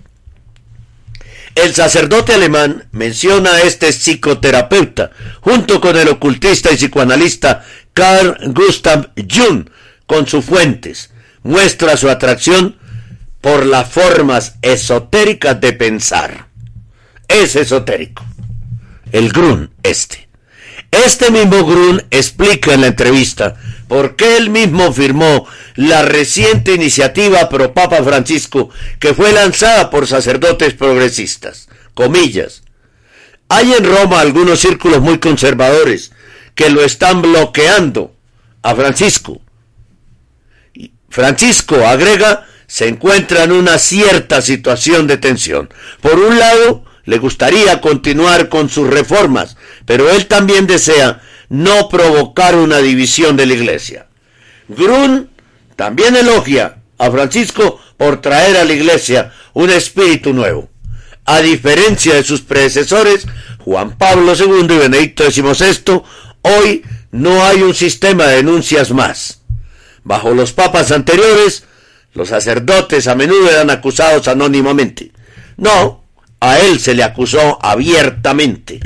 [1.56, 9.12] El sacerdote alemán menciona a este psicoterapeuta junto con el ocultista y psicoanalista Carl Gustav
[9.16, 9.70] Jung
[10.08, 11.12] con sus fuentes
[11.43, 12.78] muestra su atracción
[13.41, 16.47] por las formas esotéricas de pensar.
[17.28, 18.24] Es esotérico.
[19.12, 20.22] El Grun este.
[20.94, 23.56] Este mismo Grun explica en la entrevista
[23.88, 28.70] por qué él mismo firmó la reciente iniciativa pro Papa Francisco
[29.00, 31.68] que fue lanzada por sacerdotes progresistas.
[31.94, 32.64] Comillas.
[33.50, 36.12] Hay en Roma algunos círculos muy conservadores
[36.56, 38.16] que lo están bloqueando
[38.62, 39.41] a Francisco
[41.14, 45.70] Francisco agrega, se encuentra en una cierta situación de tensión.
[46.02, 52.56] Por un lado, le gustaría continuar con sus reformas, pero él también desea no provocar
[52.56, 54.08] una división de la iglesia.
[54.70, 55.30] Grun
[55.76, 60.70] también elogia a Francisco por traer a la iglesia un espíritu nuevo.
[61.26, 63.26] A diferencia de sus predecesores,
[63.60, 66.01] Juan Pablo II y Benedicto XVI,
[66.41, 69.41] hoy no hay un sistema de denuncias más.
[70.04, 71.64] Bajo los papas anteriores,
[72.14, 75.12] los sacerdotes a menudo eran acusados anónimamente.
[75.56, 76.03] No,
[76.44, 78.82] a él se le acusó abiertamente.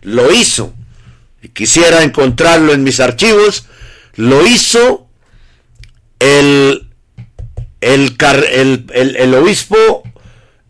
[0.00, 0.72] Lo hizo.
[1.52, 3.66] Quisiera encontrarlo en mis archivos.
[4.14, 5.08] Lo hizo
[6.18, 6.88] el,
[7.80, 8.16] el,
[8.94, 10.02] el, obispo,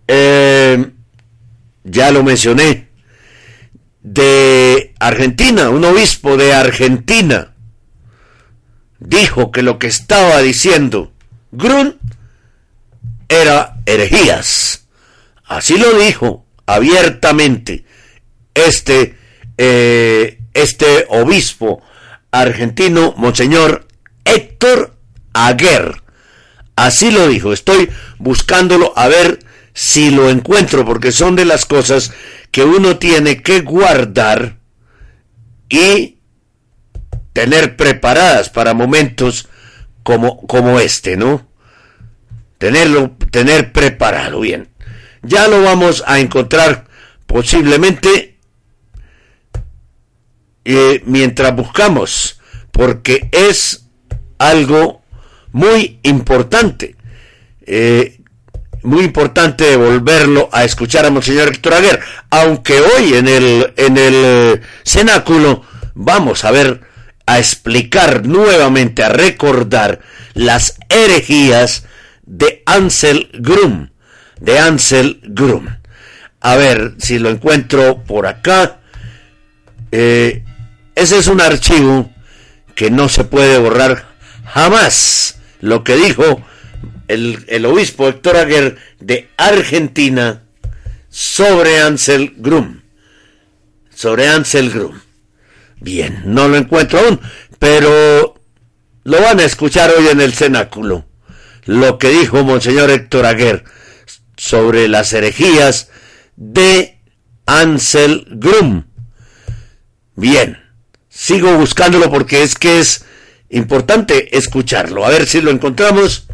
[0.08, 0.90] eh,
[1.84, 2.88] ya lo mencioné,
[4.02, 7.54] de Argentina, un obispo de Argentina,
[8.98, 11.12] dijo que lo que estaba diciendo
[11.52, 11.98] Grun
[13.28, 14.81] era herejías.
[15.56, 17.84] Así lo dijo abiertamente
[18.54, 19.18] este,
[19.58, 21.82] eh, este obispo
[22.30, 23.86] argentino, Monseñor
[24.24, 24.96] Héctor
[25.34, 26.02] Aguer.
[26.74, 27.52] Así lo dijo.
[27.52, 29.40] Estoy buscándolo a ver
[29.74, 32.12] si lo encuentro, porque son de las cosas
[32.50, 34.56] que uno tiene que guardar
[35.68, 36.16] y
[37.34, 39.50] tener preparadas para momentos
[40.02, 41.46] como, como este, ¿no?
[42.56, 44.71] Tenerlo, tener preparado bien.
[45.22, 46.86] Ya lo vamos a encontrar
[47.26, 48.38] posiblemente
[50.64, 53.86] eh, mientras buscamos, porque es
[54.38, 55.02] algo
[55.52, 56.96] muy importante.
[57.64, 58.18] Eh,
[58.82, 62.00] muy importante devolverlo a escuchar a Monseñor Héctor Aguer,
[62.30, 65.62] aunque hoy en el, en el eh, cenáculo
[65.94, 66.80] vamos a ver,
[67.26, 70.00] a explicar nuevamente, a recordar
[70.34, 71.84] las herejías
[72.24, 73.90] de Ansel Grum,
[74.42, 75.68] de Ansel Grum.
[76.40, 78.80] A ver si lo encuentro por acá.
[79.92, 80.44] Eh,
[80.94, 82.10] ese es un archivo
[82.74, 84.04] que no se puede borrar
[84.44, 85.38] jamás.
[85.60, 86.42] Lo que dijo
[87.06, 90.42] el, obispo Héctor Aguer de Argentina
[91.08, 92.80] sobre Ansel Grum.
[93.94, 95.00] Sobre Ansel Grum.
[95.78, 97.20] Bien, no lo encuentro aún,
[97.60, 98.34] pero
[99.04, 101.04] lo van a escuchar hoy en el cenáculo.
[101.64, 103.64] Lo que dijo Monseñor Héctor Aguer
[104.42, 105.88] sobre las herejías
[106.34, 106.98] de
[107.46, 108.86] Ansel Grum.
[110.16, 110.58] Bien,
[111.08, 113.04] sigo buscándolo porque es que es
[113.50, 115.06] importante escucharlo.
[115.06, 116.26] A ver si lo encontramos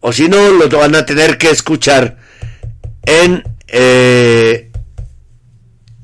[0.00, 2.18] o si no, lo van a tener que escuchar
[3.02, 4.72] en, eh,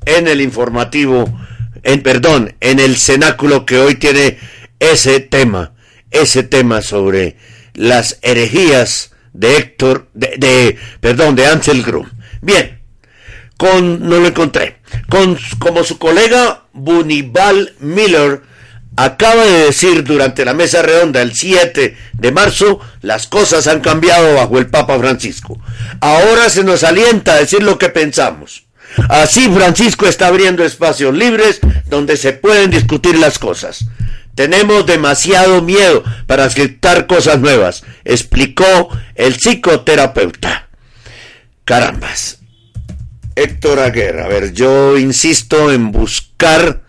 [0.05, 1.25] en el informativo,
[1.83, 4.39] en perdón, en el cenáculo que hoy tiene
[4.79, 5.73] ese tema,
[6.09, 7.35] ese tema sobre
[7.73, 12.07] las herejías de Héctor, de, perdón, de Ansel Grum.
[12.41, 12.79] Bien,
[13.57, 14.77] con, no lo encontré,
[15.09, 18.41] con, como su colega Bunibal Miller,
[18.95, 24.35] acaba de decir durante la mesa redonda el 7 de marzo, las cosas han cambiado
[24.35, 25.59] bajo el Papa Francisco.
[26.01, 28.65] Ahora se nos alienta a decir lo que pensamos.
[29.09, 33.85] Así Francisco está abriendo espacios libres donde se pueden discutir las cosas.
[34.41, 40.67] Tenemos demasiado miedo para aceptar cosas nuevas, explicó el psicoterapeuta.
[41.63, 42.39] Carambas.
[43.35, 46.81] Héctor Aguirre, a ver, yo insisto en buscar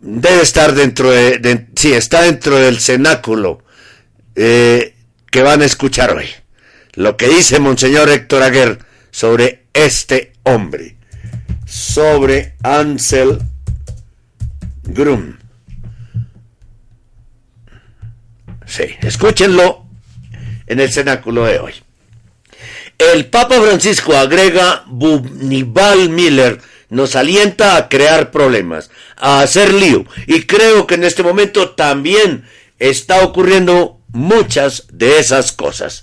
[0.00, 3.64] debe estar dentro de, sí, está dentro del cenáculo
[4.36, 4.94] eh,
[5.32, 6.28] que van a escuchar hoy.
[6.92, 8.78] Lo que dice Monseñor Héctor Aguer
[9.10, 10.94] sobre este hombre,
[11.66, 13.40] sobre Ansel
[14.84, 15.38] Grum.
[18.74, 19.84] Sí, escúchenlo
[20.66, 21.74] en el cenáculo de hoy.
[22.98, 26.60] El Papa Francisco agrega Bunibal Miller
[26.90, 30.04] nos alienta a crear problemas, a hacer lío.
[30.26, 32.46] Y creo que en este momento también
[32.80, 36.02] está ocurriendo muchas de esas cosas.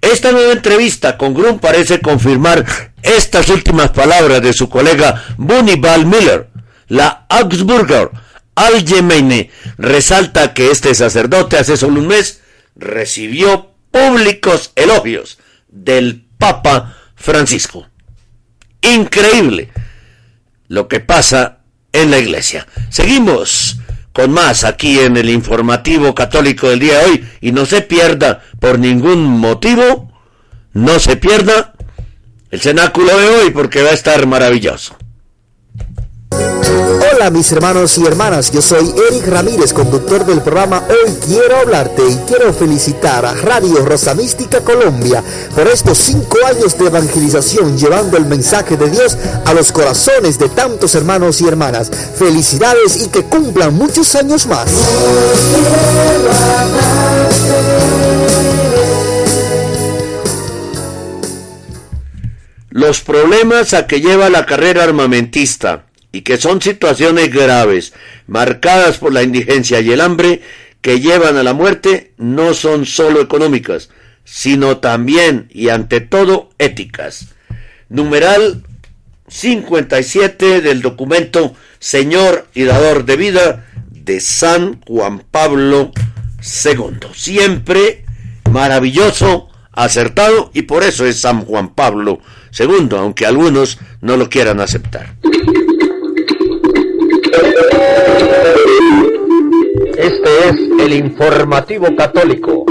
[0.00, 2.64] Esta nueva entrevista con Grum parece confirmar
[3.02, 6.48] estas últimas palabras de su colega Bunibal Miller.
[6.88, 8.08] La Augsburger
[8.56, 12.40] Allgemeine resalta que este sacerdote hace solo un mes
[12.74, 15.38] recibió públicos elogios
[15.68, 17.86] del Papa Francisco.
[18.80, 19.70] Increíble
[20.68, 21.58] lo que pasa
[21.92, 22.66] en la iglesia.
[22.88, 23.78] Seguimos
[24.12, 28.42] con más aquí en el informativo católico del día de hoy y no se pierda
[28.58, 30.10] por ningún motivo,
[30.72, 31.74] no se pierda
[32.50, 34.96] el cenáculo de hoy porque va a estar maravilloso.
[36.30, 42.02] Hola mis hermanos y hermanas, yo soy Eric Ramírez, conductor del programa Hoy Quiero Hablarte
[42.06, 45.22] y quiero felicitar a Radio Rosa Mística Colombia
[45.54, 50.48] por estos cinco años de evangelización llevando el mensaje de Dios a los corazones de
[50.48, 51.90] tantos hermanos y hermanas.
[51.90, 54.70] Felicidades y que cumplan muchos años más.
[62.70, 65.85] Los problemas a que lleva la carrera armamentista
[66.16, 67.92] y que son situaciones graves,
[68.26, 70.40] marcadas por la indigencia y el hambre,
[70.80, 73.90] que llevan a la muerte, no son sólo económicas,
[74.24, 77.34] sino también y ante todo éticas.
[77.90, 78.64] Numeral
[79.28, 85.92] 57 del documento Señor y Dador de Vida de San Juan Pablo
[86.64, 87.08] II.
[87.14, 88.06] Siempre
[88.50, 92.20] maravilloso, acertado y por eso es San Juan Pablo
[92.58, 95.14] II, aunque algunos no lo quieran aceptar.
[100.06, 102.64] Este es el informativo católico.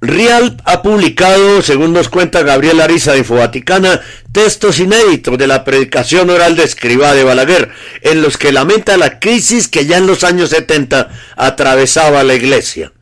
[0.00, 4.00] Real ha publicado, según nos cuenta Gabriel Ariza de Infovaticana,
[4.32, 7.68] textos inéditos de la predicación oral de Escribá de Balaguer,
[8.00, 12.94] en los que lamenta la crisis que ya en los años 70 atravesaba la iglesia.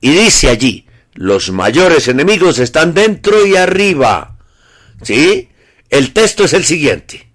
[0.00, 4.35] Y dice allí, los mayores enemigos están dentro y arriba.
[5.02, 5.48] ¿Sí?
[5.90, 7.28] El texto es el siguiente.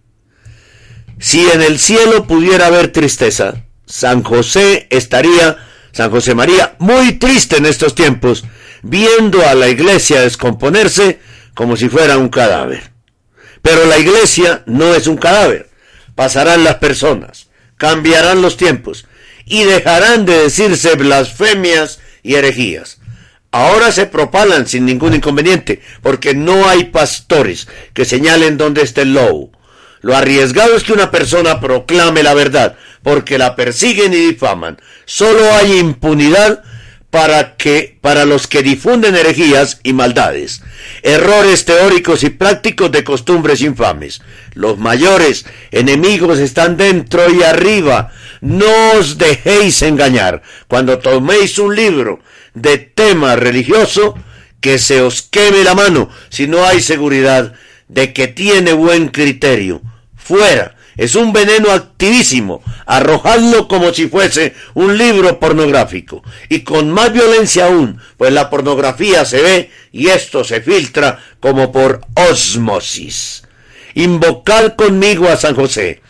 [1.20, 5.57] Si en el cielo pudiera haber tristeza, San José estaría,
[5.91, 8.43] San José María, muy triste en estos tiempos,
[8.82, 11.20] viendo a la iglesia descomponerse
[11.53, 12.91] como si fuera un cadáver.
[13.62, 15.70] Pero la iglesia no es un cadáver.
[16.16, 19.05] Pasarán las personas, cambiarán los tiempos
[19.45, 23.01] y dejarán de decirse blasfemias y herejías.
[23.52, 29.14] Ahora se propalan sin ningún inconveniente, porque no hay pastores que señalen dónde está el
[29.14, 29.52] lobo.
[30.02, 34.78] Lo arriesgado es que una persona proclame la verdad, porque la persiguen y difaman.
[35.06, 36.64] Solo hay impunidad
[37.12, 40.64] para que para los que difunden herejías y maldades,
[41.04, 44.22] errores teóricos y prácticos de costumbres infames.
[44.54, 48.12] Los mayores enemigos están dentro y arriba.
[48.39, 50.41] No os dejéis engañar.
[50.70, 52.22] Cuando toméis un libro
[52.54, 54.16] de tema religioso,
[54.60, 57.54] que se os queme la mano si no hay seguridad
[57.88, 59.82] de que tiene buen criterio.
[60.16, 62.62] Fuera es un veneno activísimo.
[62.86, 66.24] Arrojadlo como si fuese un libro pornográfico.
[66.49, 71.72] Y con más violencia aún, pues la pornografía se ve y esto se filtra como
[71.72, 73.43] por osmosis.
[73.95, 76.02] Invocad conmigo a San José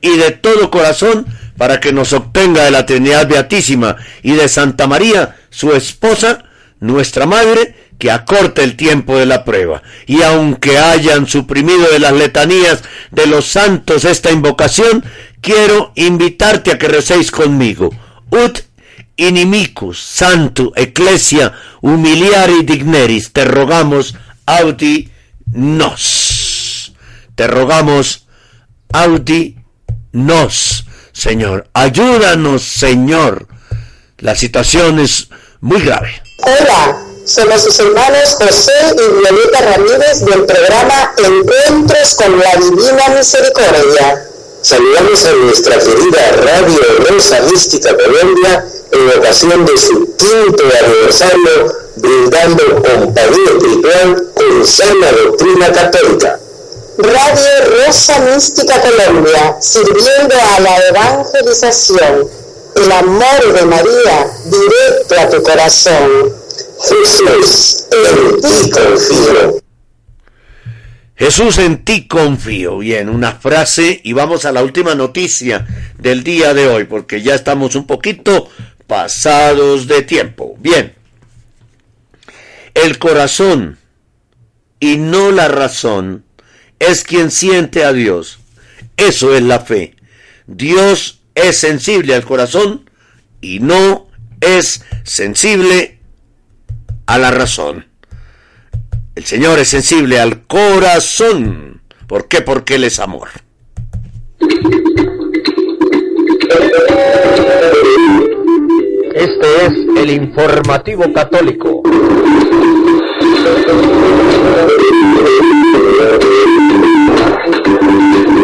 [0.00, 1.26] y de todo corazón
[1.56, 6.44] para que nos obtenga de la Trinidad Beatísima y de Santa María, su esposa,
[6.80, 9.82] nuestra Madre, que acorte el tiempo de la prueba.
[10.06, 15.02] Y aunque hayan suprimido de las letanías de los santos esta invocación,
[15.40, 17.88] quiero invitarte a que recéis conmigo.
[18.30, 18.58] Ut
[19.16, 23.32] inimicus santu ecclesia humiliari digneris.
[23.32, 25.08] Te rogamos audi
[25.52, 26.92] nos.
[27.34, 28.26] Te rogamos
[28.92, 29.56] audi
[30.12, 30.84] nos.
[31.12, 33.48] Señor, ayúdanos, Señor.
[34.18, 35.28] La situación es
[35.60, 36.22] muy grave.
[36.38, 44.26] Hola, somos sus hermanos José y Violeta Ramírez del programa Encuentros con la Divina Misericordia.
[44.62, 52.82] Saludamos a nuestra querida Radio Rosa Mística Colombia en ocasión de su quinto aniversario, brindando
[52.82, 56.38] compañía espiritual con sana doctrina católica.
[56.98, 62.28] Radio Rosa Mística Colombia, sirviendo a la evangelización,
[62.76, 66.32] el amor de María directo a tu corazón.
[66.88, 69.62] Jesús, en ti confío.
[71.16, 72.78] Jesús, en ti confío.
[72.78, 75.66] Bien, una frase y vamos a la última noticia
[75.98, 78.48] del día de hoy, porque ya estamos un poquito
[78.86, 80.56] pasados de tiempo.
[80.58, 80.94] Bien,
[82.74, 83.78] el corazón
[84.78, 86.24] y no la razón
[86.78, 88.38] es quien siente a Dios.
[88.96, 89.96] Eso es la fe.
[90.46, 92.90] Dios es sensible al corazón
[93.40, 94.08] y no
[94.40, 96.00] es sensible
[97.06, 97.86] a la razón.
[99.14, 101.82] El Señor es sensible al corazón.
[102.08, 102.40] ¿Por qué?
[102.40, 103.28] Porque Él es amor.
[109.14, 111.82] Este es el informativo católico.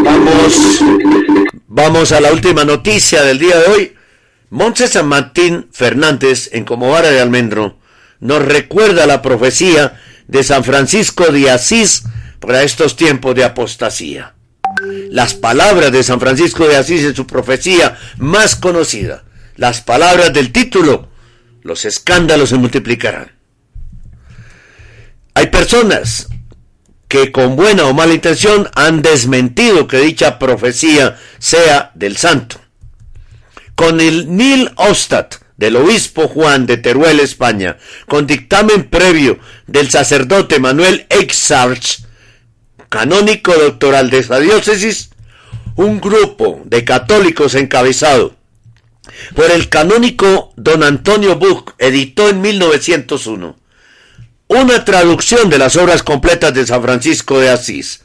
[0.05, 0.81] Vamos,
[1.69, 3.95] vamos a la última noticia del día de hoy.
[4.51, 7.79] Monse San Martín Fernández, en Comodara de Almendro,
[8.21, 9.99] nos recuerda la profecía
[10.29, 12.05] de San Francisco de Asís
[12.39, 14.35] para estos tiempos de apostasía.
[15.11, 19.25] Las palabras de San Francisco de Asís en su profecía más conocida,
[19.57, 21.09] las palabras del título,
[21.63, 23.33] los escándalos se multiplicarán.
[25.35, 26.29] Hay personas
[27.13, 32.59] que con buena o mala intención han desmentido que dicha profecía sea del santo.
[33.75, 37.77] Con el Nil Ostat del obispo Juan de Teruel, España,
[38.09, 41.99] con dictamen previo del sacerdote Manuel Exarch,
[42.89, 45.11] canónico doctoral de esa diócesis,
[45.77, 48.37] un grupo de católicos encabezado
[49.35, 53.62] por el canónico don Antonio Buch editó en 1901
[54.53, 58.01] una traducción de las obras completas de San Francisco de Asís.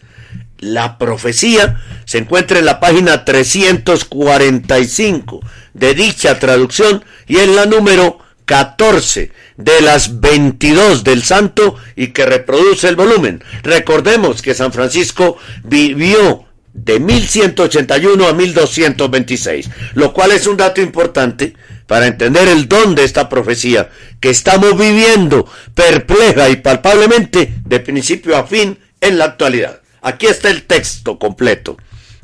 [0.60, 5.42] La profecía se encuentra en la página 345
[5.74, 12.26] de dicha traducción y en la número 14 de las 22 del santo y que
[12.26, 13.44] reproduce el volumen.
[13.62, 21.56] Recordemos que San Francisco vivió de 1181 a 1226, lo cual es un dato importante
[21.88, 28.38] para entender el don de esta profecía que estamos viviendo perpleja y palpablemente de principio
[28.38, 29.82] a fin en la actualidad.
[30.02, 31.78] Aquí está el texto completo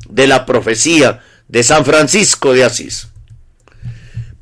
[0.07, 3.07] de la profecía de San Francisco de Asís.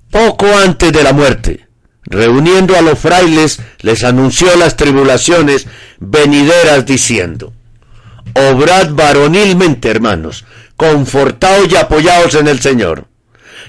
[0.10, 1.68] Poco antes de la muerte,
[2.04, 5.68] reuniendo a los frailes, les anunció las tribulaciones
[6.00, 7.54] venideras diciendo,
[8.34, 10.46] Obrad varonilmente, hermanos,
[10.76, 13.08] confortados y apoyados en el Señor.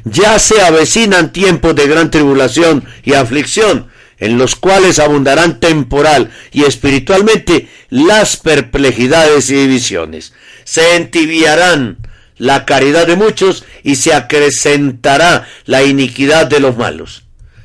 [0.05, 3.89] Ya se avecinan tiempos de gran tribulación y aflicción,
[4.19, 10.33] en los cuales abundarán temporal y espiritualmente las perplejidades y divisiones.
[10.65, 11.99] Se entibiarán
[12.37, 17.25] la caridad de muchos y se acrecentará la iniquidad de los malos.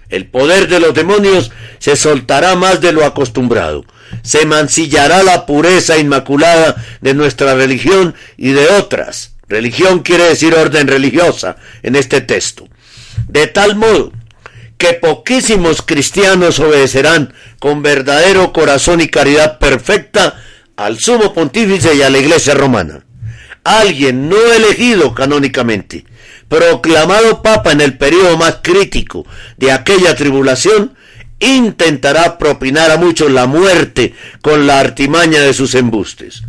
[0.09, 3.85] El poder de los demonios se soltará más de lo acostumbrado
[4.23, 9.36] se mancillará la pureza inmaculada de nuestra religión y de otras.
[9.49, 12.67] Religión quiere decir orden religiosa en este texto.
[13.27, 14.11] De tal modo
[14.77, 20.39] que poquísimos cristianos obedecerán con verdadero corazón y caridad perfecta
[20.75, 23.03] al sumo pontífice y a la iglesia romana.
[23.63, 26.05] Alguien no elegido canónicamente,
[26.47, 29.25] proclamado papa en el periodo más crítico
[29.57, 30.95] de aquella tribulación,
[31.39, 36.43] intentará propinar a muchos la muerte con la artimaña de sus embustes.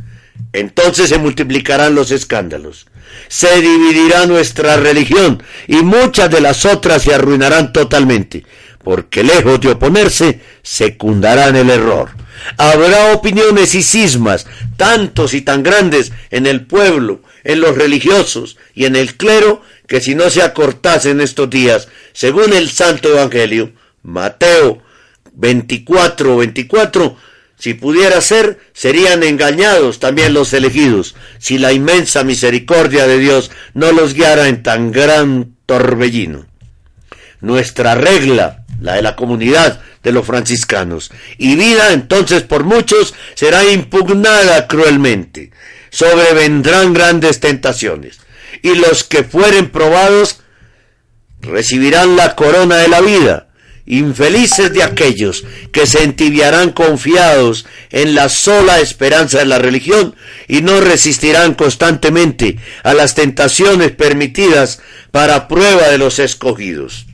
[0.52, 2.86] Entonces se multiplicarán los escándalos,
[3.28, 8.44] se dividirá nuestra religión y muchas de las otras se arruinarán totalmente,
[8.82, 12.10] porque lejos de oponerse, secundarán el error.
[12.56, 14.46] Habrá opiniones y cismas,
[14.76, 20.00] tantos y tan grandes en el pueblo, en los religiosos y en el clero, que
[20.00, 23.72] si no se acortasen estos días, según el Santo Evangelio,
[24.02, 24.82] Mateo
[25.34, 27.16] 24 o 24,
[27.58, 33.90] si pudiera ser, serían engañados también los elegidos, si la inmensa misericordia de Dios no
[33.90, 36.46] los guiara en tan gran torbellino.
[37.40, 43.64] Nuestra regla, la de la comunidad de los franciscanos, y vida entonces por muchos será
[43.64, 45.50] impugnada cruelmente.
[45.90, 48.20] Sobrevendrán grandes tentaciones,
[48.62, 50.40] y los que fueren probados
[51.40, 53.47] recibirán la corona de la vida,
[53.90, 60.14] Infelices de aquellos que se entibiarán confiados en la sola esperanza de la religión
[60.46, 67.06] y no resistirán constantemente a las tentaciones permitidas para prueba de los escogidos.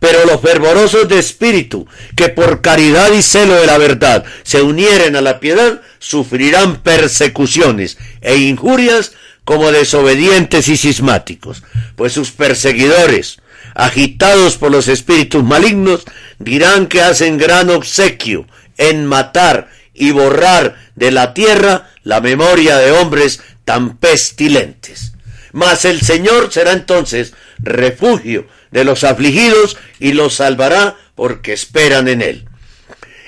[0.00, 5.16] Pero los fervorosos de espíritu, que por caridad y celo de la verdad se unieren
[5.16, 9.12] a la piedad, sufrirán persecuciones e injurias
[9.46, 11.62] como desobedientes y cismáticos,
[11.96, 13.38] pues sus perseguidores,
[13.74, 16.04] agitados por los espíritus malignos,
[16.38, 18.46] dirán que hacen gran obsequio
[18.76, 25.12] en matar y borrar de la tierra la memoria de hombres tan pestilentes.
[25.52, 32.22] Mas el Señor será entonces refugio de los afligidos y los salvará porque esperan en
[32.22, 32.46] Él.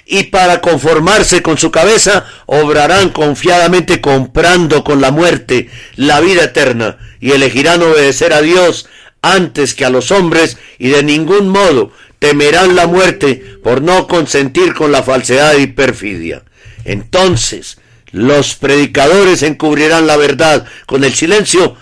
[0.05, 6.99] Y para conformarse con su cabeza, obrarán confiadamente comprando con la muerte la vida eterna
[7.21, 8.89] y elegirán obedecer a Dios
[9.23, 14.75] antes que a los hombres y de ningún modo temerán la muerte por no consentir
[14.75, 16.43] con la falsedad y perfidia.
[16.85, 17.79] Entonces
[18.11, 21.77] los predicadores encubrirán la verdad con el silencio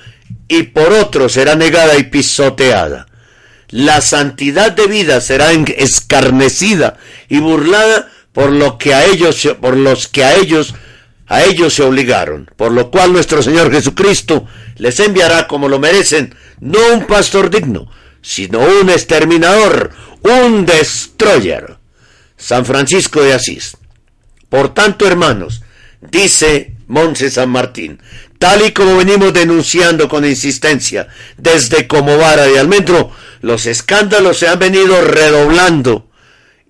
[0.49, 3.07] y por otro será negada y pisoteada.
[3.69, 6.97] La santidad de vida será escarnecida
[7.29, 10.75] y burlada por lo que a ellos por los que a ellos
[11.31, 14.47] a ellos se obligaron, por lo cual nuestro Señor Jesucristo
[14.79, 17.89] les enviará como lo merecen no un pastor digno,
[18.21, 19.93] sino un exterminador,
[20.23, 21.79] un destroyer.
[22.37, 23.77] San Francisco de Asís.
[24.49, 25.63] Por tanto, hermanos,
[26.01, 28.01] dice Monse San Martín,
[28.41, 34.49] tal y como venimos denunciando con insistencia desde como vara de almendro, los escándalos se
[34.49, 36.10] han venido redoblando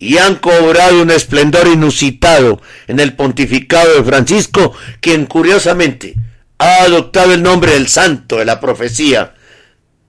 [0.01, 6.16] y han cobrado un esplendor inusitado en el pontificado de Francisco, quien curiosamente
[6.59, 9.35] ha adoptado el nombre del santo de la profecía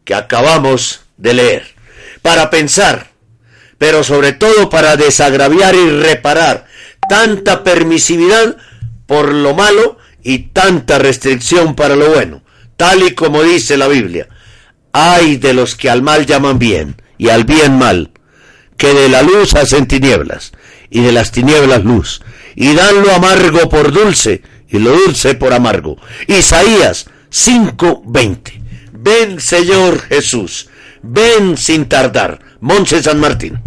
[0.05, 1.63] que acabamos de leer,
[2.21, 3.11] para pensar,
[3.77, 6.65] pero sobre todo para desagraviar y reparar
[7.09, 8.55] tanta permisividad
[9.05, 12.43] por lo malo y tanta restricción para lo bueno,
[12.77, 14.29] tal y como dice la Biblia.
[14.93, 18.10] Ay de los que al mal llaman bien y al bien mal,
[18.81, 20.53] que de la luz hacen tinieblas
[20.89, 22.23] y de las tinieblas luz,
[22.55, 25.97] y dan lo amargo por dulce y lo dulce por amargo.
[26.25, 28.59] Isaías 5:20.
[28.93, 30.67] Ven Señor Jesús,
[31.03, 32.39] ven sin tardar.
[32.59, 33.59] Monse San Martín.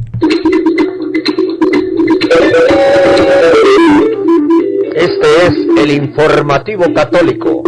[4.96, 7.62] Este es el informativo católico.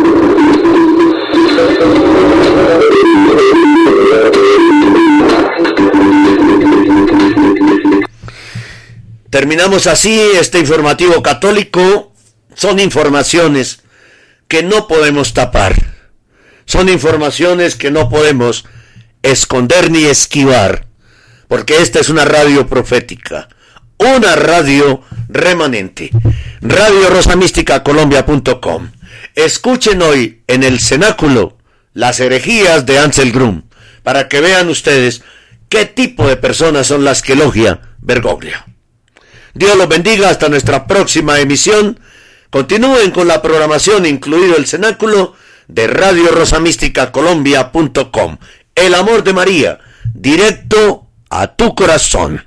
[9.30, 12.12] Terminamos así este informativo católico.
[12.54, 13.80] Son informaciones
[14.48, 15.74] que no podemos tapar.
[16.64, 18.64] Son informaciones que no podemos
[19.22, 20.86] esconder ni esquivar.
[21.48, 23.48] Porque esta es una radio profética.
[23.98, 26.10] Una radio remanente.
[26.62, 27.08] Radio
[27.84, 28.90] Colombia.com.
[29.34, 31.58] Escuchen hoy en el cenáculo
[31.92, 33.64] las herejías de Ansel Grum
[34.02, 35.22] para que vean ustedes
[35.68, 38.56] qué tipo de personas son las que elogia Bergoglio.
[39.54, 41.98] Dios los bendiga hasta nuestra próxima emisión.
[42.50, 45.34] Continúen con la programación, incluido el cenáculo
[45.68, 46.30] de Radio
[47.12, 48.36] Colombia.com.
[48.74, 49.78] El amor de María,
[50.12, 52.44] directo a tu corazón.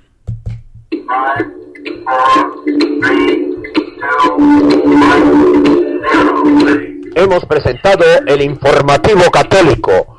[7.16, 10.19] Hemos presentado el informativo católico,